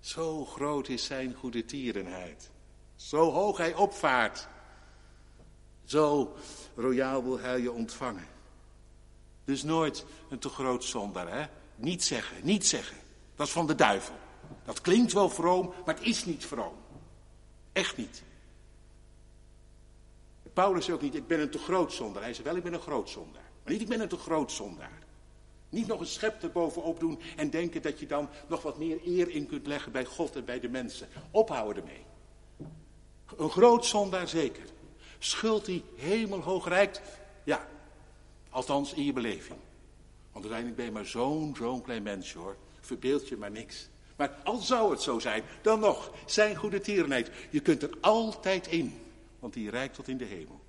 Zo 0.00 0.44
groot 0.44 0.88
is 0.88 1.04
zijn 1.04 1.34
goede 1.34 1.64
tierenheid. 1.64 2.50
Zo 2.96 3.30
hoog 3.30 3.56
hij 3.56 3.74
opvaart. 3.74 4.48
Zo 5.84 6.36
royaal 6.76 7.22
wil 7.24 7.38
hij 7.38 7.60
je 7.60 7.72
ontvangen. 7.72 8.26
Dus 9.44 9.62
nooit 9.62 10.04
een 10.28 10.38
te 10.38 10.48
groot 10.48 10.84
zondaar, 10.84 11.28
hè? 11.28 11.46
Niet 11.76 12.04
zeggen, 12.04 12.36
niet 12.42 12.66
zeggen. 12.66 12.96
Dat 13.36 13.46
is 13.46 13.52
van 13.52 13.66
de 13.66 13.74
duivel. 13.74 14.14
Dat 14.64 14.80
klinkt 14.80 15.12
wel 15.12 15.30
vroom, 15.30 15.72
maar 15.84 15.94
het 15.94 16.04
is 16.04 16.24
niet 16.24 16.46
vroom. 16.46 16.74
Echt 17.72 17.96
niet. 17.96 18.22
Paulus 20.54 20.90
ook 20.90 21.00
niet, 21.00 21.14
ik 21.14 21.26
ben 21.26 21.40
een 21.40 21.50
te 21.50 21.58
groot 21.58 21.92
zondaar. 21.92 22.22
Hij 22.22 22.34
zei 22.34 22.46
wel, 22.46 22.56
ik 22.56 22.62
ben 22.62 22.72
een 22.72 22.80
groot 22.80 23.10
zondaar. 23.10 23.50
Maar 23.62 23.72
niet, 23.72 23.82
ik 23.82 23.88
ben 23.88 24.00
een 24.00 24.08
te 24.08 24.16
groot 24.16 24.52
zondaar. 24.52 25.02
Niet 25.68 25.86
nog 25.86 26.00
een 26.00 26.06
schep 26.06 26.42
erbovenop 26.42 27.00
doen 27.00 27.20
en 27.36 27.50
denken 27.50 27.82
dat 27.82 28.00
je 28.00 28.06
dan 28.06 28.28
nog 28.48 28.62
wat 28.62 28.78
meer 28.78 28.98
eer 29.04 29.30
in 29.30 29.46
kunt 29.46 29.66
leggen 29.66 29.92
bij 29.92 30.04
God 30.04 30.36
en 30.36 30.44
bij 30.44 30.60
de 30.60 30.68
mensen. 30.68 31.08
Ophouden 31.30 31.82
ermee. 31.82 32.04
Een 33.36 33.50
groot 33.50 33.86
zondaar 33.86 34.28
zeker. 34.28 34.64
Schuld 35.18 35.64
die 35.64 35.84
hemelhoog 35.96 36.68
reikt, 36.68 37.00
ja. 37.44 37.68
Althans 38.50 38.92
in 38.92 39.04
je 39.04 39.12
beleving. 39.12 39.58
Want 40.32 40.44
uiteindelijk 40.44 40.76
ben 40.76 40.84
je 40.84 40.92
maar 40.92 41.06
zo'n, 41.06 41.54
zo'n 41.56 41.82
klein 41.82 42.02
mensje 42.02 42.38
hoor. 42.38 42.56
Verbeeld 42.80 43.28
je 43.28 43.36
maar 43.36 43.50
niks. 43.50 43.88
Maar 44.16 44.36
al 44.44 44.56
zou 44.56 44.90
het 44.90 45.02
zo 45.02 45.18
zijn, 45.18 45.42
dan 45.62 45.80
nog, 45.80 46.10
zijn 46.26 46.56
goede 46.56 46.80
tierenheid. 46.80 47.30
Je 47.50 47.60
kunt 47.60 47.82
er 47.82 47.90
altijd 48.00 48.66
in, 48.66 49.03
want 49.44 49.56
die 49.56 49.70
reikt 49.70 49.94
tot 49.94 50.08
in 50.08 50.16
de 50.16 50.24
hemel. 50.24 50.64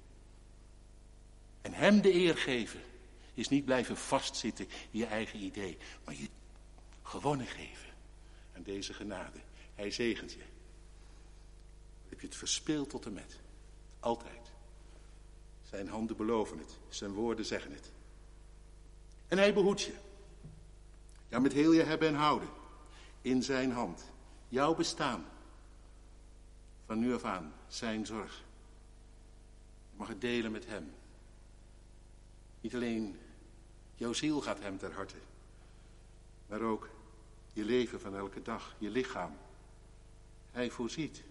En 1.62 1.74
hem 1.74 2.02
de 2.02 2.14
eer 2.14 2.38
geven, 2.38 2.82
is 3.34 3.50
niet 3.50 3.66
blijven 3.66 3.98
vastzitten 3.98 4.68
in 4.92 5.00
je 5.00 5.06
eigen 5.06 5.40
idee, 5.40 5.78
maar 6.04 6.16
je 6.16 6.30
gewonnen 7.04 7.46
geven 7.46 7.90
aan 8.56 8.64
deze 8.64 8.94
genade. 8.94 9.40
Hij 9.76 9.92
zegent 9.92 10.32
je. 10.32 10.44
Heb 12.10 12.20
je 12.20 12.28
het 12.28 12.36
verspeeld 12.36 12.90
tot 12.90 13.06
en 13.06 13.14
met. 13.14 13.40
Altijd. 14.00 14.52
Zijn 15.64 15.88
handen 15.88 16.18
beloven 16.18 16.58
het, 16.58 16.78
zijn 16.90 17.12
woorden 17.12 17.46
zeggen 17.46 17.72
het. 17.72 17.92
En 19.28 19.38
hij 19.38 19.54
behoedt 19.54 19.82
je. 19.82 19.94
Ja, 21.28 21.40
met 21.40 21.54
heel 21.54 21.72
je 21.72 21.84
hebben 21.84 22.08
en 22.08 22.16
houden. 22.16 22.50
In 23.22 23.44
zijn 23.44 23.72
hand. 23.72 24.12
Jouw 24.48 24.76
bestaan. 24.76 25.26
Van 26.86 27.00
nu 27.00 27.14
af 27.14 27.24
aan. 27.24 27.54
Zijn 27.68 28.06
zorg. 28.06 28.44
Mag 29.96 30.08
het 30.08 30.22
delen 30.22 30.52
met 30.52 30.66
hem. 30.66 30.94
Niet 32.62 32.76
alleen 32.76 33.20
jouw 33.96 34.14
ziel 34.14 34.42
gaat 34.42 34.60
hem 34.60 34.78
ter 34.78 34.94
harte. 34.94 35.16
Maar 36.48 36.62
ook 36.62 36.90
je 37.54 37.64
leven 37.64 38.02
van 38.02 38.16
elke 38.16 38.42
dag. 38.42 38.76
Je 38.78 38.90
lichaam. 38.90 39.38
Hij 40.52 40.70
voorziet. 40.70 41.24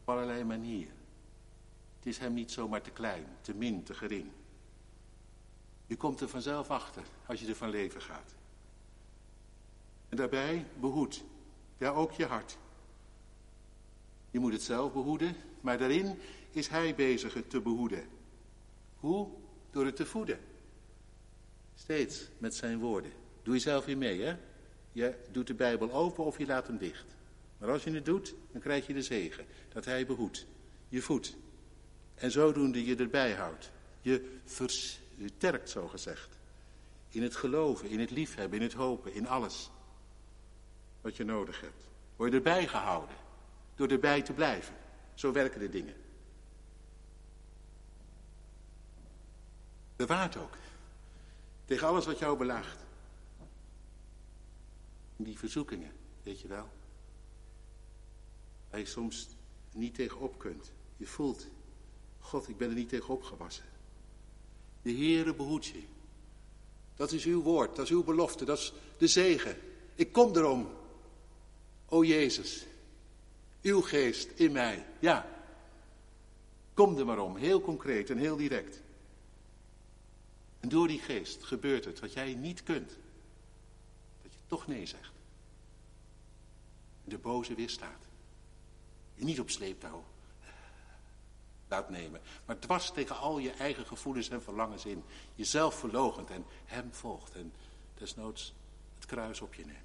Op 0.00 0.08
allerlei 0.08 0.44
manieren. 0.44 0.94
Het 1.96 2.06
is 2.06 2.18
hem 2.18 2.34
niet 2.34 2.50
zomaar 2.50 2.82
te 2.82 2.90
klein, 2.90 3.26
te 3.40 3.54
min, 3.54 3.82
te 3.82 3.94
gering. 3.94 4.30
Je 5.86 5.96
komt 5.96 6.20
er 6.20 6.28
vanzelf 6.28 6.70
achter 6.70 7.02
als 7.26 7.40
je 7.40 7.48
er 7.48 7.54
van 7.54 7.70
leven 7.70 8.02
gaat. 8.02 8.34
En 10.08 10.16
daarbij 10.16 10.66
behoed. 10.80 11.24
Ja, 11.78 11.90
ook 11.90 12.12
je 12.12 12.26
hart. 12.26 12.58
Je 14.36 14.42
moet 14.42 14.52
het 14.52 14.62
zelf 14.62 14.92
behoeden, 14.92 15.36
maar 15.60 15.78
daarin 15.78 16.18
is 16.50 16.68
hij 16.68 16.94
bezig 16.94 17.34
het 17.34 17.50
te 17.50 17.60
behoeden. 17.60 18.04
Hoe? 18.96 19.28
Door 19.70 19.84
het 19.84 19.96
te 19.96 20.06
voeden. 20.06 20.38
Steeds 21.74 22.28
met 22.38 22.54
zijn 22.54 22.78
woorden. 22.78 23.12
Doe 23.42 23.54
je 23.54 23.60
zelf 23.60 23.84
weer 23.84 23.96
mee, 23.96 24.22
hè? 24.22 24.36
Je 24.92 25.14
doet 25.30 25.46
de 25.46 25.54
Bijbel 25.54 25.92
open 25.92 26.24
of 26.24 26.38
je 26.38 26.46
laat 26.46 26.66
hem 26.66 26.78
dicht. 26.78 27.04
Maar 27.58 27.70
als 27.70 27.84
je 27.84 27.90
het 27.90 28.04
doet, 28.04 28.34
dan 28.52 28.60
krijg 28.60 28.86
je 28.86 28.92
de 28.92 29.02
zegen. 29.02 29.46
Dat 29.68 29.84
hij 29.84 30.06
behoedt. 30.06 30.46
Je 30.88 31.02
voedt. 31.02 31.36
En 32.14 32.30
zodoende 32.30 32.84
je 32.84 32.96
erbij 32.96 33.32
houdt. 33.32 33.70
Je 34.00 34.38
versterkt, 34.44 35.70
zo 35.70 35.88
gezegd. 35.88 36.38
In 37.08 37.22
het 37.22 37.36
geloven, 37.36 37.88
in 37.88 38.00
het 38.00 38.10
liefhebben, 38.10 38.58
in 38.58 38.64
het 38.64 38.74
hopen, 38.74 39.14
in 39.14 39.28
alles. 39.28 39.70
Wat 41.00 41.16
je 41.16 41.24
nodig 41.24 41.60
hebt. 41.60 41.88
Word 42.16 42.30
je 42.30 42.36
erbij 42.36 42.66
gehouden. 42.66 43.24
Door 43.76 43.88
erbij 43.88 44.22
te 44.22 44.32
blijven. 44.32 44.74
Zo 45.14 45.32
werken 45.32 45.60
de 45.60 45.68
dingen. 45.68 45.94
Bewaart 49.96 50.36
ook. 50.36 50.56
Tegen 51.64 51.86
alles 51.86 52.06
wat 52.06 52.18
jou 52.18 52.38
belaagt. 52.38 52.84
Die 55.16 55.38
verzoekingen, 55.38 55.92
weet 56.22 56.40
je 56.40 56.48
wel. 56.48 56.68
Waar 58.70 58.80
je 58.80 58.86
soms 58.86 59.28
niet 59.72 59.94
tegenop 59.94 60.38
kunt. 60.38 60.72
Je 60.96 61.06
voelt, 61.06 61.46
God, 62.20 62.48
ik 62.48 62.56
ben 62.56 62.68
er 62.68 62.74
niet 62.74 62.88
tegen 62.88 63.08
opgewassen. 63.08 63.64
De 64.82 64.92
Heere 64.92 65.34
behoedt 65.34 65.66
je. 65.66 65.82
Dat 66.94 67.12
is 67.12 67.24
uw 67.24 67.42
woord, 67.42 67.76
dat 67.76 67.84
is 67.84 67.90
uw 67.90 68.04
belofte, 68.04 68.44
dat 68.44 68.58
is 68.58 68.72
de 68.98 69.06
zegen. 69.06 69.56
Ik 69.94 70.12
kom 70.12 70.36
erom. 70.36 70.68
O 71.88 72.04
Jezus, 72.04 72.66
uw 73.66 73.80
geest 73.80 74.30
in 74.30 74.52
mij. 74.52 74.86
Ja, 74.98 75.28
kom 76.74 76.98
er 76.98 77.06
maar 77.06 77.18
om, 77.18 77.36
heel 77.36 77.60
concreet 77.60 78.10
en 78.10 78.18
heel 78.18 78.36
direct. 78.36 78.82
En 80.60 80.68
door 80.68 80.88
die 80.88 81.00
geest 81.00 81.44
gebeurt 81.44 81.84
het 81.84 82.00
wat 82.00 82.12
jij 82.12 82.34
niet 82.34 82.62
kunt. 82.62 82.98
Dat 84.22 84.32
je 84.32 84.38
toch 84.46 84.66
nee 84.66 84.86
zegt. 84.86 85.12
De 87.04 87.18
boze 87.18 87.54
weerstaat. 87.54 88.06
Je 89.14 89.24
niet 89.24 89.40
op 89.40 89.50
sleeptouw 89.50 90.04
laat 91.68 91.90
nemen. 91.90 92.20
Maar 92.44 92.58
dwars 92.58 92.90
tegen 92.90 93.16
al 93.16 93.38
je 93.38 93.50
eigen 93.50 93.86
gevoelens 93.86 94.28
en 94.28 94.42
verlangens 94.42 94.84
in. 94.84 95.04
Jezelf 95.34 95.74
verlogend 95.74 96.30
en 96.30 96.44
hem 96.64 96.92
volgt. 96.92 97.34
En 97.34 97.52
desnoods 97.94 98.54
het 98.94 99.06
kruis 99.06 99.40
op 99.40 99.54
je 99.54 99.64
neemt. 99.64 99.78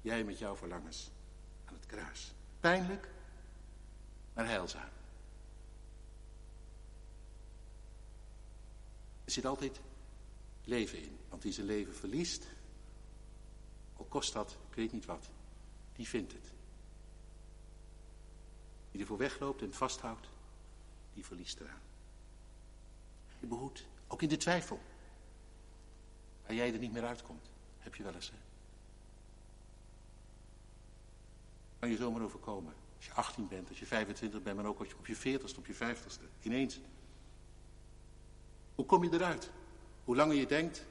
Jij 0.00 0.24
met 0.24 0.38
jouw 0.38 0.56
verlangens 0.56 1.10
aan 1.64 1.74
het 1.74 1.86
kruis. 1.86 2.32
Pijnlijk, 2.60 3.08
maar 4.34 4.46
heilzaam. 4.46 4.88
Er 9.24 9.30
zit 9.34 9.46
altijd 9.46 9.80
leven 10.64 11.02
in. 11.02 11.18
Want 11.28 11.42
wie 11.42 11.52
zijn 11.52 11.66
leven 11.66 11.94
verliest, 11.94 12.46
al 13.96 14.04
kost 14.04 14.32
dat, 14.32 14.56
ik 14.68 14.74
weet 14.74 14.92
niet 14.92 15.04
wat, 15.04 15.30
die 15.92 16.08
vindt 16.08 16.32
het. 16.32 16.52
Die 18.90 19.00
ervoor 19.00 19.18
wegloopt 19.18 19.62
en 19.62 19.72
vasthoudt, 19.72 20.28
die 21.14 21.24
verliest 21.24 21.60
eraan. 21.60 21.80
Je 23.40 23.46
behoedt, 23.46 23.86
ook 24.06 24.22
in 24.22 24.28
de 24.28 24.36
twijfel. 24.36 24.80
Waar 26.46 26.54
jij 26.54 26.72
er 26.72 26.78
niet 26.78 26.92
meer 26.92 27.04
uitkomt. 27.04 27.50
Heb 27.78 27.94
je 27.94 28.02
wel 28.02 28.14
eens, 28.14 28.30
hè? 28.30 28.47
Kan 31.78 31.90
je 31.90 31.96
zomaar 31.96 32.22
overkomen. 32.22 32.72
Als 32.96 33.06
je 33.06 33.12
18 33.12 33.48
bent, 33.48 33.68
als 33.68 33.78
je 33.78 33.86
25 33.86 34.42
bent, 34.42 34.56
maar 34.56 34.66
ook 34.66 34.78
als 34.78 34.88
je 34.88 34.94
op 34.98 35.06
je 35.06 35.16
40ste, 35.16 35.58
op 35.58 35.66
je 35.66 35.74
50ste. 35.74 36.42
Ineens. 36.42 36.80
Hoe 38.74 38.86
kom 38.86 39.04
je 39.04 39.12
eruit? 39.12 39.50
Hoe 40.04 40.16
langer 40.16 40.36
je 40.36 40.46
denkt, 40.46 40.86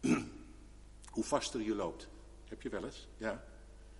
hoe 1.14 1.24
vaster 1.24 1.60
je 1.60 1.74
loopt. 1.74 2.08
Heb 2.48 2.62
je 2.62 2.68
wel 2.68 2.84
eens? 2.84 3.08
Ja. 3.16 3.44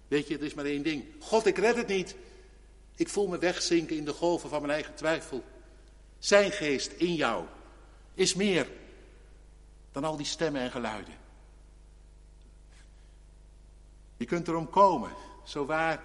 Weet 0.09 0.29
je, 0.29 0.39
er 0.39 0.45
is 0.45 0.55
maar 0.55 0.65
één 0.65 0.83
ding. 0.83 1.05
God, 1.19 1.47
ik 1.47 1.59
red 1.59 1.77
het 1.77 1.87
niet. 1.87 2.17
Ik 2.97 3.09
voel 3.09 3.29
me 3.29 3.39
wegzinken 3.39 3.97
in 3.97 4.05
de 4.05 4.13
golven 4.13 4.49
van 4.49 4.61
mijn 4.61 4.73
eigen 4.73 4.95
twijfel. 4.95 5.45
Zijn 6.19 6.51
geest 6.51 6.93
in 6.93 7.15
jou 7.15 7.45
is 8.15 8.35
meer 8.35 8.71
dan 9.93 10.05
al 10.05 10.17
die 10.17 10.27
stemmen 10.27 10.61
en 10.61 10.71
geluiden. 10.71 11.15
Je 14.17 14.25
kunt 14.25 14.49
erom 14.49 14.71
komen, 14.71 15.11
zo 15.51 15.67
waar 15.67 16.01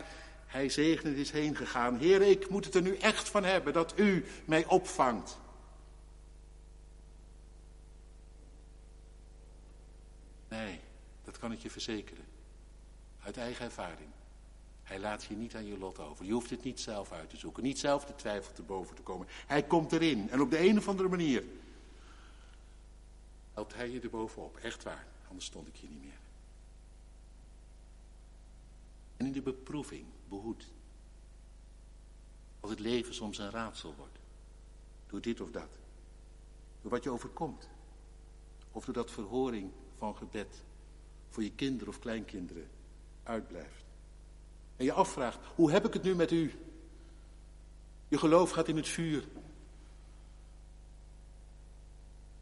hij 0.45 0.69
zegenend 0.69 1.17
is 1.17 1.31
heen 1.31 1.55
gegaan. 1.55 1.97
Heer, 1.97 2.21
ik 2.21 2.49
moet 2.49 2.65
het 2.65 2.75
er 2.75 2.81
nu 2.81 2.97
echt 2.97 3.29
van 3.29 3.43
hebben 3.43 3.73
dat 3.73 3.99
u 3.99 4.25
mij 4.45 4.65
opvangt. 4.65 5.38
Nee, 10.47 10.79
dat 11.23 11.38
kan 11.38 11.51
ik 11.51 11.60
je 11.60 11.69
verzekeren. 11.69 12.25
Uit 13.23 13.38
eigen 13.38 13.65
ervaring. 13.65 14.10
Hij 14.84 14.99
laat 14.99 15.23
je 15.23 15.36
niet 15.36 15.55
aan 15.55 15.65
je 15.65 15.77
lot 15.77 15.99
over. 15.99 16.25
Je 16.25 16.31
hoeft 16.31 16.49
het 16.49 16.63
niet 16.63 16.79
zelf 16.79 17.12
uit 17.12 17.29
te 17.29 17.38
zoeken. 17.38 17.63
Niet 17.63 17.79
zelf 17.79 18.05
de 18.05 18.15
twijfel 18.15 18.53
te 18.53 18.62
boven 18.62 18.95
te 18.95 19.01
komen. 19.01 19.27
Hij 19.47 19.63
komt 19.63 19.91
erin. 19.91 20.29
En 20.29 20.41
op 20.41 20.51
de 20.51 20.60
een 20.60 20.77
of 20.77 20.88
andere 20.88 21.10
manier 21.10 21.43
helpt 23.53 23.75
hij 23.75 23.89
je 23.89 23.99
er 23.99 24.10
bovenop. 24.10 24.58
Echt 24.58 24.84
waar. 24.84 25.05
Anders 25.27 25.45
stond 25.45 25.67
ik 25.67 25.75
hier 25.75 25.89
niet 25.89 26.03
meer. 26.03 26.24
En 29.17 29.25
in 29.25 29.32
de 29.32 29.41
beproeving 29.41 30.06
behoed. 30.30 30.67
Als 32.60 32.71
het 32.71 32.80
leven 32.80 33.13
soms 33.13 33.38
een 33.38 33.49
raadsel 33.49 33.95
wordt. 33.97 34.19
Door 35.08 35.21
dit 35.21 35.41
of 35.41 35.51
dat. 35.51 35.78
Door 36.82 36.91
wat 36.91 37.04
je 37.04 37.10
overkomt. 37.10 37.69
Of 38.71 38.86
doordat 38.86 39.12
verhoring 39.12 39.71
van 39.97 40.15
gebed 40.15 40.63
voor 41.30 41.43
je 41.43 41.51
kinderen 41.51 41.88
of 41.88 41.99
kleinkinderen 41.99 42.68
uitblijft. 43.24 43.86
En 44.76 44.86
je 44.86 44.91
afvraagt, 44.91 45.39
hoe 45.55 45.72
heb 45.72 45.86
ik 45.86 45.93
het 45.93 46.03
nu 46.03 46.16
met 46.16 46.32
u? 46.32 46.53
Je 48.07 48.18
geloof 48.18 48.49
gaat 48.49 48.68
in 48.68 48.76
het 48.76 48.88
vuur. 48.88 49.28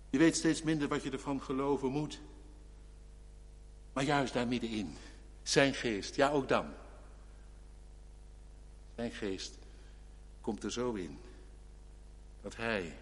Je 0.10 0.18
weet 0.18 0.36
steeds 0.36 0.64
minder 0.64 0.88
wat 0.88 1.04
je 1.04 1.12
ervan 1.12 1.42
geloven 1.42 1.92
moet. 1.92 2.20
Maar 3.94 4.04
juist 4.04 4.34
daar 4.34 4.48
middenin, 4.48 4.96
zijn 5.44 5.74
geest, 5.74 6.16
ja 6.16 6.30
ook 6.30 6.48
dan. 6.48 6.66
Zijn 8.96 9.12
geest 9.12 9.58
komt 10.42 10.64
er 10.64 10.72
zo 10.72 10.94
in 10.94 11.20
dat 12.42 12.56
hij, 12.56 12.96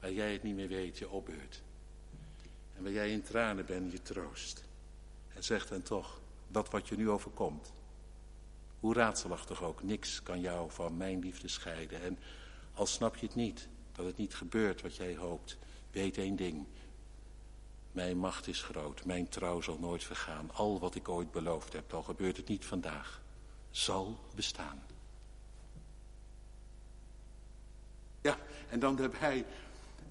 waar 0.00 0.12
jij 0.12 0.32
het 0.32 0.42
niet 0.42 0.54
meer 0.54 0.68
weet, 0.68 0.98
je 0.98 1.08
opbeurt. 1.08 1.62
En 2.76 2.82
waar 2.82 2.92
jij 2.92 3.10
in 3.10 3.22
tranen 3.22 3.66
bent, 3.66 3.92
je 3.92 4.02
troost. 4.02 4.64
En 5.34 5.44
zegt 5.44 5.68
dan 5.68 5.82
toch, 5.82 6.20
dat 6.48 6.70
wat 6.70 6.88
je 6.88 6.96
nu 6.96 7.10
overkomt. 7.10 7.72
Hoe 8.80 8.94
raadselachtig 8.94 9.62
ook, 9.62 9.82
niks 9.82 10.22
kan 10.22 10.40
jou 10.40 10.70
van 10.70 10.96
mijn 10.96 11.18
liefde 11.18 11.48
scheiden. 11.48 12.02
En 12.02 12.18
al 12.74 12.86
snap 12.86 13.16
je 13.16 13.26
het 13.26 13.34
niet, 13.34 13.68
dat 13.92 14.06
het 14.06 14.16
niet 14.16 14.34
gebeurt 14.34 14.82
wat 14.82 14.96
jij 14.96 15.16
hoopt. 15.16 15.56
Weet 15.90 16.18
één 16.18 16.36
ding. 16.36 16.66
Mijn 17.98 18.18
macht 18.18 18.46
is 18.46 18.62
groot, 18.62 19.04
mijn 19.04 19.28
trouw 19.28 19.60
zal 19.60 19.78
nooit 19.78 20.04
vergaan. 20.04 20.50
Al 20.52 20.78
wat 20.78 20.94
ik 20.94 21.08
ooit 21.08 21.30
beloofd 21.30 21.72
heb, 21.72 21.94
al 21.94 22.02
gebeurt 22.02 22.36
het 22.36 22.48
niet 22.48 22.64
vandaag, 22.64 23.22
zal 23.70 24.18
bestaan. 24.34 24.82
Ja, 28.20 28.38
en 28.68 28.78
dan 28.78 28.96
daarbij 28.96 29.44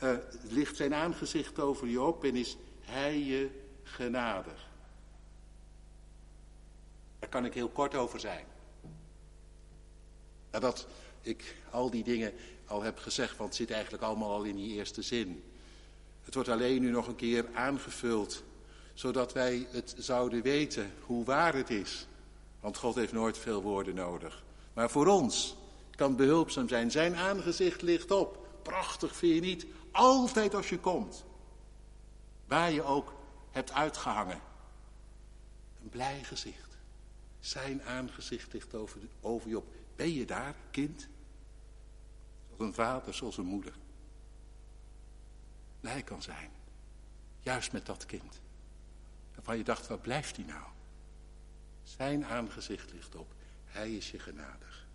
uh, 0.03 0.17
ligt 0.49 0.75
zijn 0.75 0.93
aangezicht 0.93 1.59
over 1.59 1.87
je 1.87 2.01
op 2.01 2.23
en 2.23 2.35
is 2.35 2.57
hij 2.81 3.19
je 3.19 3.49
genadig. 3.83 4.67
Daar 7.19 7.29
kan 7.29 7.45
ik 7.45 7.53
heel 7.53 7.69
kort 7.69 7.95
over 7.95 8.19
zijn. 8.19 8.45
Nadat 10.51 10.87
ik 11.21 11.55
al 11.71 11.89
die 11.89 12.03
dingen 12.03 12.33
al 12.65 12.81
heb 12.81 12.97
gezegd, 12.97 13.37
want 13.37 13.49
het 13.49 13.57
zit 13.57 13.71
eigenlijk 13.71 14.03
allemaal 14.03 14.31
al 14.31 14.43
in 14.43 14.55
die 14.55 14.73
eerste 14.73 15.01
zin. 15.01 15.43
Het 16.27 16.35
wordt 16.35 16.49
alleen 16.49 16.81
nu 16.81 16.89
nog 16.89 17.07
een 17.07 17.15
keer 17.15 17.45
aangevuld, 17.53 18.43
zodat 18.93 19.33
wij 19.33 19.67
het 19.71 19.95
zouden 19.97 20.41
weten 20.41 20.91
hoe 21.01 21.25
waar 21.25 21.53
het 21.53 21.69
is. 21.69 22.07
Want 22.59 22.77
God 22.77 22.95
heeft 22.95 23.13
nooit 23.13 23.37
veel 23.37 23.61
woorden 23.61 23.95
nodig. 23.95 24.43
Maar 24.73 24.89
voor 24.89 25.07
ons 25.07 25.57
kan 25.95 26.15
behulpzaam 26.15 26.67
zijn. 26.67 26.91
Zijn 26.91 27.15
aangezicht 27.15 27.81
ligt 27.81 28.11
op. 28.11 28.47
Prachtig 28.61 29.15
vind 29.15 29.33
je 29.33 29.41
niet? 29.41 29.65
Altijd 29.91 30.55
als 30.55 30.69
je 30.69 30.79
komt. 30.79 31.25
Waar 32.47 32.71
je 32.71 32.83
ook 32.83 33.13
hebt 33.51 33.71
uitgehangen. 33.71 34.41
Een 35.81 35.89
blij 35.89 36.23
gezicht. 36.23 36.77
Zijn 37.39 37.83
aangezicht 37.83 38.53
ligt 38.53 38.75
over, 38.75 38.99
over 39.21 39.49
je 39.49 39.57
op. 39.57 39.67
Ben 39.95 40.13
je 40.13 40.25
daar, 40.25 40.55
kind? 40.71 41.07
Zoals 42.47 42.61
een 42.61 42.73
vader, 42.73 43.13
zoals 43.13 43.37
een 43.37 43.45
moeder. 43.45 43.73
Blij 45.87 46.03
kan 46.03 46.21
zijn. 46.21 46.49
Juist 47.39 47.71
met 47.71 47.85
dat 47.85 48.05
kind. 48.05 48.39
Waarvan 49.35 49.57
je 49.57 49.63
dacht, 49.63 49.87
waar 49.87 49.97
blijft 49.97 50.35
hij 50.35 50.45
nou? 50.45 50.63
Zijn 51.83 52.25
aangezicht 52.25 52.93
ligt 52.93 53.15
op. 53.15 53.27
Hij 53.65 53.95
is 53.95 54.11
je 54.11 54.19
genadig. 54.19 54.87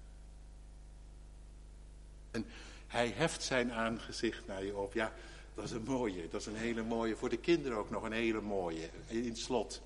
En 2.30 2.47
hij 2.86 3.09
heft 3.09 3.43
zijn 3.43 3.72
aangezicht 3.72 4.47
naar 4.47 4.64
je 4.64 4.76
op. 4.76 4.93
Ja, 4.93 5.12
dat 5.55 5.64
is 5.64 5.70
een 5.70 5.84
mooie. 5.84 6.28
Dat 6.28 6.40
is 6.40 6.47
een 6.47 6.57
hele 6.57 6.82
mooie. 6.82 7.16
Voor 7.16 7.28
de 7.28 7.38
kinderen 7.38 7.78
ook 7.78 7.90
nog 7.90 8.03
een 8.03 8.12
hele 8.12 8.40
mooie. 8.40 8.88
In 9.07 9.36
slot. 9.36 9.82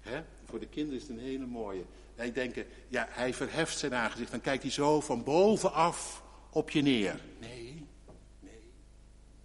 He? 0.00 0.22
Voor 0.44 0.58
de 0.58 0.68
kinderen 0.68 1.00
is 1.00 1.08
het 1.08 1.16
een 1.16 1.24
hele 1.24 1.46
mooie. 1.46 1.84
Wij 2.14 2.32
denken, 2.32 2.66
ja, 2.88 3.06
hij 3.10 3.34
verheft 3.34 3.78
zijn 3.78 3.94
aangezicht. 3.94 4.30
Dan 4.30 4.40
kijkt 4.40 4.62
hij 4.62 4.72
zo 4.72 5.00
van 5.00 5.24
bovenaf 5.24 6.22
op 6.50 6.70
je 6.70 6.82
neer. 6.82 7.20
Nee, 7.40 7.86
nee, 8.40 8.72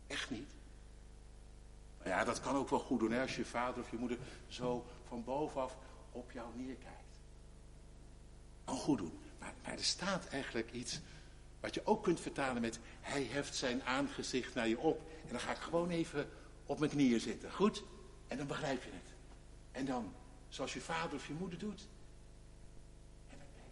echt 0.07 0.29
niet. 0.29 0.50
Ja, 2.03 2.23
dat 2.23 2.39
kan 2.39 2.55
ook 2.55 2.69
wel 2.69 2.79
goed 2.79 2.99
doen 2.99 3.11
hè, 3.11 3.21
als 3.21 3.35
je 3.35 3.45
vader 3.45 3.83
of 3.83 3.91
je 3.91 3.97
moeder 3.97 4.17
zo 4.47 4.85
van 5.07 5.23
bovenaf 5.23 5.77
op 6.11 6.31
jou 6.31 6.47
neerkijkt. 6.55 7.19
Kan 8.65 8.77
goed 8.77 8.97
doen. 8.97 9.19
Maar, 9.39 9.53
er 9.63 9.83
staat 9.83 10.27
eigenlijk 10.27 10.71
iets 10.71 10.99
wat 11.59 11.73
je 11.73 11.85
ook 11.85 12.03
kunt 12.03 12.19
vertalen 12.19 12.61
met, 12.61 12.79
hij 13.01 13.23
heft 13.23 13.55
zijn 13.55 13.83
aangezicht 13.83 14.53
naar 14.53 14.67
je 14.67 14.79
op. 14.79 15.09
En 15.23 15.29
dan 15.29 15.39
ga 15.39 15.51
ik 15.51 15.57
gewoon 15.57 15.89
even 15.89 16.29
op 16.65 16.79
mijn 16.79 16.91
knieën 16.91 17.19
zitten. 17.19 17.51
Goed? 17.51 17.83
En 18.27 18.37
dan 18.37 18.47
begrijp 18.47 18.83
je 18.83 18.89
het. 18.91 19.13
En 19.71 19.85
dan, 19.85 20.13
zoals 20.49 20.73
je 20.73 20.81
vader 20.81 21.15
of 21.15 21.27
je 21.27 21.33
moeder 21.33 21.59
doet. 21.59 21.87
En 23.29 23.37
dan 23.37 23.47
kijk 23.53 23.67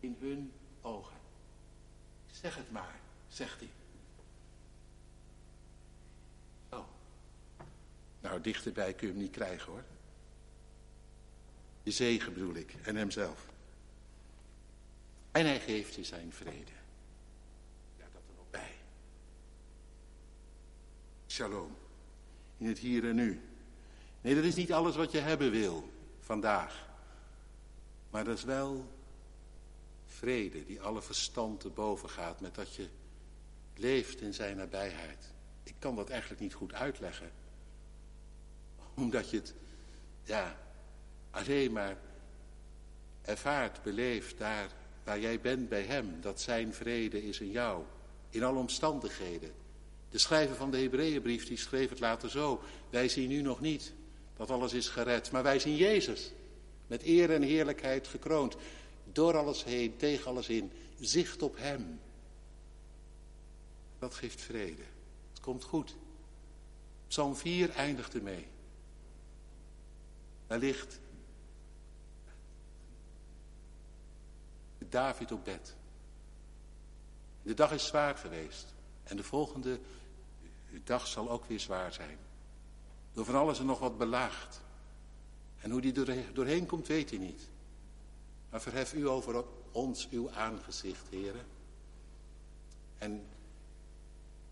in 0.00 0.16
hun 0.20 0.52
ogen. 0.80 1.16
Zeg 2.30 2.56
het 2.56 2.70
maar, 2.70 3.00
zegt 3.28 3.58
hij. 3.58 3.70
Nou, 8.24 8.40
dichterbij 8.40 8.94
kun 8.94 9.06
je 9.06 9.12
hem 9.12 9.22
niet 9.22 9.32
krijgen 9.32 9.72
hoor. 9.72 9.84
Je 11.82 11.90
zegen 11.90 12.32
bedoel 12.32 12.54
ik, 12.54 12.74
en 12.82 12.96
hemzelf. 12.96 13.46
En 15.30 15.46
hij 15.46 15.60
geeft 15.60 15.94
je 15.94 16.04
zijn 16.04 16.32
vrede. 16.32 16.72
Ja, 17.96 18.04
dat 18.12 18.22
er 18.28 18.34
nog 18.36 18.50
bij. 18.50 18.74
Shalom. 21.26 21.76
In 22.56 22.66
het 22.66 22.78
hier 22.78 23.08
en 23.08 23.14
nu. 23.14 23.40
Nee, 24.20 24.34
dat 24.34 24.44
is 24.44 24.54
niet 24.54 24.72
alles 24.72 24.96
wat 24.96 25.12
je 25.12 25.18
hebben 25.18 25.50
wil 25.50 25.92
vandaag. 26.20 26.88
Maar 28.10 28.24
dat 28.24 28.38
is 28.38 28.44
wel 28.44 28.90
vrede 30.06 30.64
die 30.64 30.80
alle 30.80 31.02
verstand 31.02 31.60
te 31.60 31.68
boven 31.68 32.10
gaat 32.10 32.40
met 32.40 32.54
dat 32.54 32.74
je 32.74 32.88
leeft 33.74 34.20
in 34.20 34.34
zijn 34.34 34.56
nabijheid. 34.56 35.32
Ik 35.62 35.74
kan 35.78 35.96
dat 35.96 36.10
eigenlijk 36.10 36.40
niet 36.40 36.54
goed 36.54 36.72
uitleggen. 36.72 37.43
Omdat 38.94 39.30
je 39.30 39.36
het, 39.36 39.54
ja, 40.22 40.58
alleen 41.30 41.72
maar 41.72 41.96
ervaart, 43.22 43.82
beleeft 43.82 44.38
daar 44.38 44.68
waar 45.04 45.20
jij 45.20 45.40
bent 45.40 45.68
bij 45.68 45.82
hem, 45.82 46.20
dat 46.20 46.40
zijn 46.40 46.74
vrede 46.74 47.26
is 47.26 47.40
in 47.40 47.50
jou. 47.50 47.82
In 48.30 48.42
alle 48.42 48.58
omstandigheden. 48.58 49.52
De 50.10 50.18
schrijver 50.18 50.56
van 50.56 50.70
de 50.70 50.78
Hebreeënbrief 50.78 51.46
die 51.46 51.56
schreef 51.56 51.88
het 51.88 52.00
later 52.00 52.30
zo. 52.30 52.62
Wij 52.90 53.08
zien 53.08 53.28
nu 53.28 53.42
nog 53.42 53.60
niet 53.60 53.92
dat 54.36 54.50
alles 54.50 54.72
is 54.72 54.88
gered, 54.88 55.30
maar 55.30 55.42
wij 55.42 55.58
zien 55.58 55.76
Jezus. 55.76 56.32
Met 56.86 57.02
eer 57.02 57.30
en 57.32 57.42
heerlijkheid 57.42 58.08
gekroond. 58.08 58.56
Door 59.12 59.36
alles 59.36 59.64
heen, 59.64 59.96
tegen 59.96 60.26
alles 60.26 60.48
in. 60.48 60.72
Zicht 61.00 61.42
op 61.42 61.56
hem. 61.58 62.00
Dat 63.98 64.14
geeft 64.14 64.40
vrede. 64.40 64.82
Het 65.30 65.40
komt 65.40 65.64
goed. 65.64 65.94
Psalm 67.08 67.36
4 67.36 67.70
eindigt 67.70 68.14
ermee. 68.14 68.46
Ligt 70.58 71.00
David 74.88 75.32
op 75.32 75.44
bed. 75.44 75.76
De 77.42 77.54
dag 77.54 77.72
is 77.72 77.86
zwaar 77.86 78.16
geweest. 78.16 78.74
En 79.02 79.16
de 79.16 79.22
volgende 79.22 79.80
dag 80.84 81.06
zal 81.06 81.30
ook 81.30 81.44
weer 81.44 81.60
zwaar 81.60 81.92
zijn. 81.92 82.18
Door 83.12 83.24
van 83.24 83.34
alles 83.34 83.58
en 83.58 83.66
nog 83.66 83.78
wat 83.78 83.98
belaagd. 83.98 84.60
En 85.60 85.70
hoe 85.70 85.80
die 85.80 85.92
doorheen 86.32 86.66
komt, 86.66 86.86
weet 86.86 87.10
hij 87.10 87.18
niet. 87.18 87.48
Maar 88.50 88.60
verhef 88.60 88.94
u 88.94 89.08
over 89.08 89.44
ons 89.72 90.08
uw 90.08 90.30
aangezicht, 90.30 91.08
heren. 91.08 91.46
En 92.98 93.26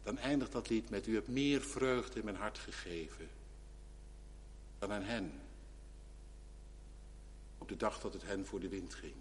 dan 0.03 0.19
eindigt 0.19 0.53
dat 0.53 0.69
lied 0.69 0.91
met, 0.91 1.07
u 1.07 1.15
hebt 1.15 1.29
meer 1.29 1.61
vreugde 1.61 2.19
in 2.19 2.25
mijn 2.25 2.37
hart 2.37 2.59
gegeven 2.59 3.29
dan 4.79 4.93
aan 4.93 5.03
hen. 5.03 5.42
Op 7.63 7.69
de 7.69 7.77
dag 7.77 8.01
dat 8.01 8.13
het 8.13 8.23
hen 8.23 8.47
voor 8.47 8.61
de 8.61 8.69
wind 8.69 8.95
ging. 8.95 9.15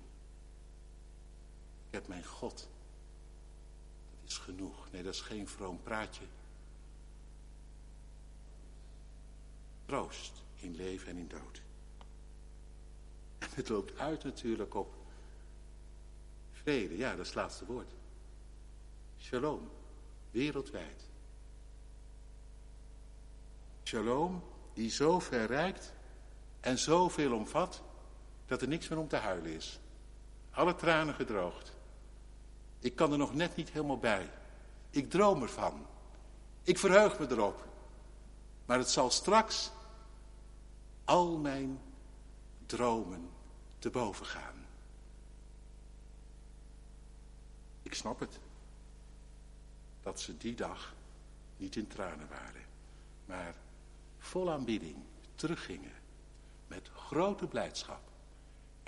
Ik 1.88 1.94
heb 1.94 2.08
mijn 2.08 2.26
God. 2.26 2.70
Dat 4.22 4.30
is 4.30 4.38
genoeg. 4.38 4.92
Nee, 4.92 5.04
dat 5.04 5.14
is 5.14 5.22
geen 5.22 5.48
vroom 5.48 5.82
praatje. 5.84 6.24
Troost 9.86 10.44
in 10.56 10.76
leven 10.76 11.08
en 11.08 11.18
in 11.18 11.28
dood. 11.28 11.62
En 13.38 13.48
het 13.54 13.70
loopt 13.70 13.98
uit 13.98 14.24
natuurlijk 14.24 14.76
op 14.76 14.94
vrede. 16.52 16.98
Ja, 16.98 17.10
dat 17.12 17.20
is 17.20 17.28
het 17.28 17.36
laatste 17.36 17.66
woord. 17.66 17.92
Shalom. 19.20 19.70
Wereldwijd. 20.32 21.10
Shalom 23.84 24.44
die 24.74 24.90
zo 24.90 25.20
ver 25.20 25.46
reikt 25.46 25.94
en 26.60 26.78
zoveel 26.78 27.34
omvat 27.34 27.90
dat 28.52 28.62
er 28.62 28.68
niks 28.68 28.88
meer 28.88 29.00
om 29.00 29.08
te 29.08 29.16
huilen 29.16 29.54
is. 29.54 29.80
Alle 30.50 30.76
tranen 30.76 31.14
gedroogd. 31.14 31.72
Ik 32.80 32.96
kan 32.96 33.12
er 33.12 33.18
nog 33.18 33.34
net 33.34 33.56
niet 33.56 33.70
helemaal 33.70 33.98
bij. 33.98 34.30
Ik 34.90 35.10
droom 35.10 35.42
ervan. 35.42 35.86
Ik 36.64 36.78
verheug 36.78 37.20
me 37.20 37.30
erop. 37.30 37.66
Maar 38.66 38.78
het 38.78 38.90
zal 38.90 39.10
straks 39.10 39.72
al 41.04 41.38
mijn 41.38 41.80
dromen 42.66 43.30
te 43.80 43.90
boven 43.90 44.26
gaan. 44.26 44.66
Ik 47.82 47.94
snap 47.94 48.20
het. 48.20 48.40
Dat 50.02 50.20
ze 50.20 50.38
die 50.38 50.56
dag 50.56 50.94
niet 51.58 51.76
in 51.76 51.88
tranen 51.88 52.28
waren. 52.30 52.66
Maar 53.26 53.56
vol 54.18 54.52
aanbidding 54.52 54.98
teruggingen. 55.36 55.94
Met 56.68 56.90
grote 56.94 57.48
blijdschap. 57.48 58.11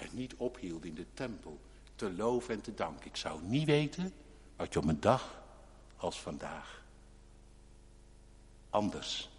En 0.03 0.09
niet 0.11 0.35
ophielden 0.35 0.89
in 0.89 0.95
de 0.95 1.05
tempel 1.13 1.59
te 1.95 2.13
loven 2.13 2.53
en 2.53 2.61
te 2.61 2.73
danken. 2.73 3.05
Ik 3.05 3.15
zou 3.15 3.41
niet 3.43 3.65
weten 3.65 4.13
wat 4.55 4.73
je 4.73 4.79
op 4.79 4.87
een 4.87 4.99
dag 4.99 5.43
als 5.95 6.21
vandaag 6.21 6.83
anders 8.69 9.29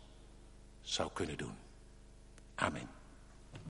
zou 0.81 1.11
kunnen 1.13 1.39
doen. 1.39 1.57
Amen. 2.55 2.89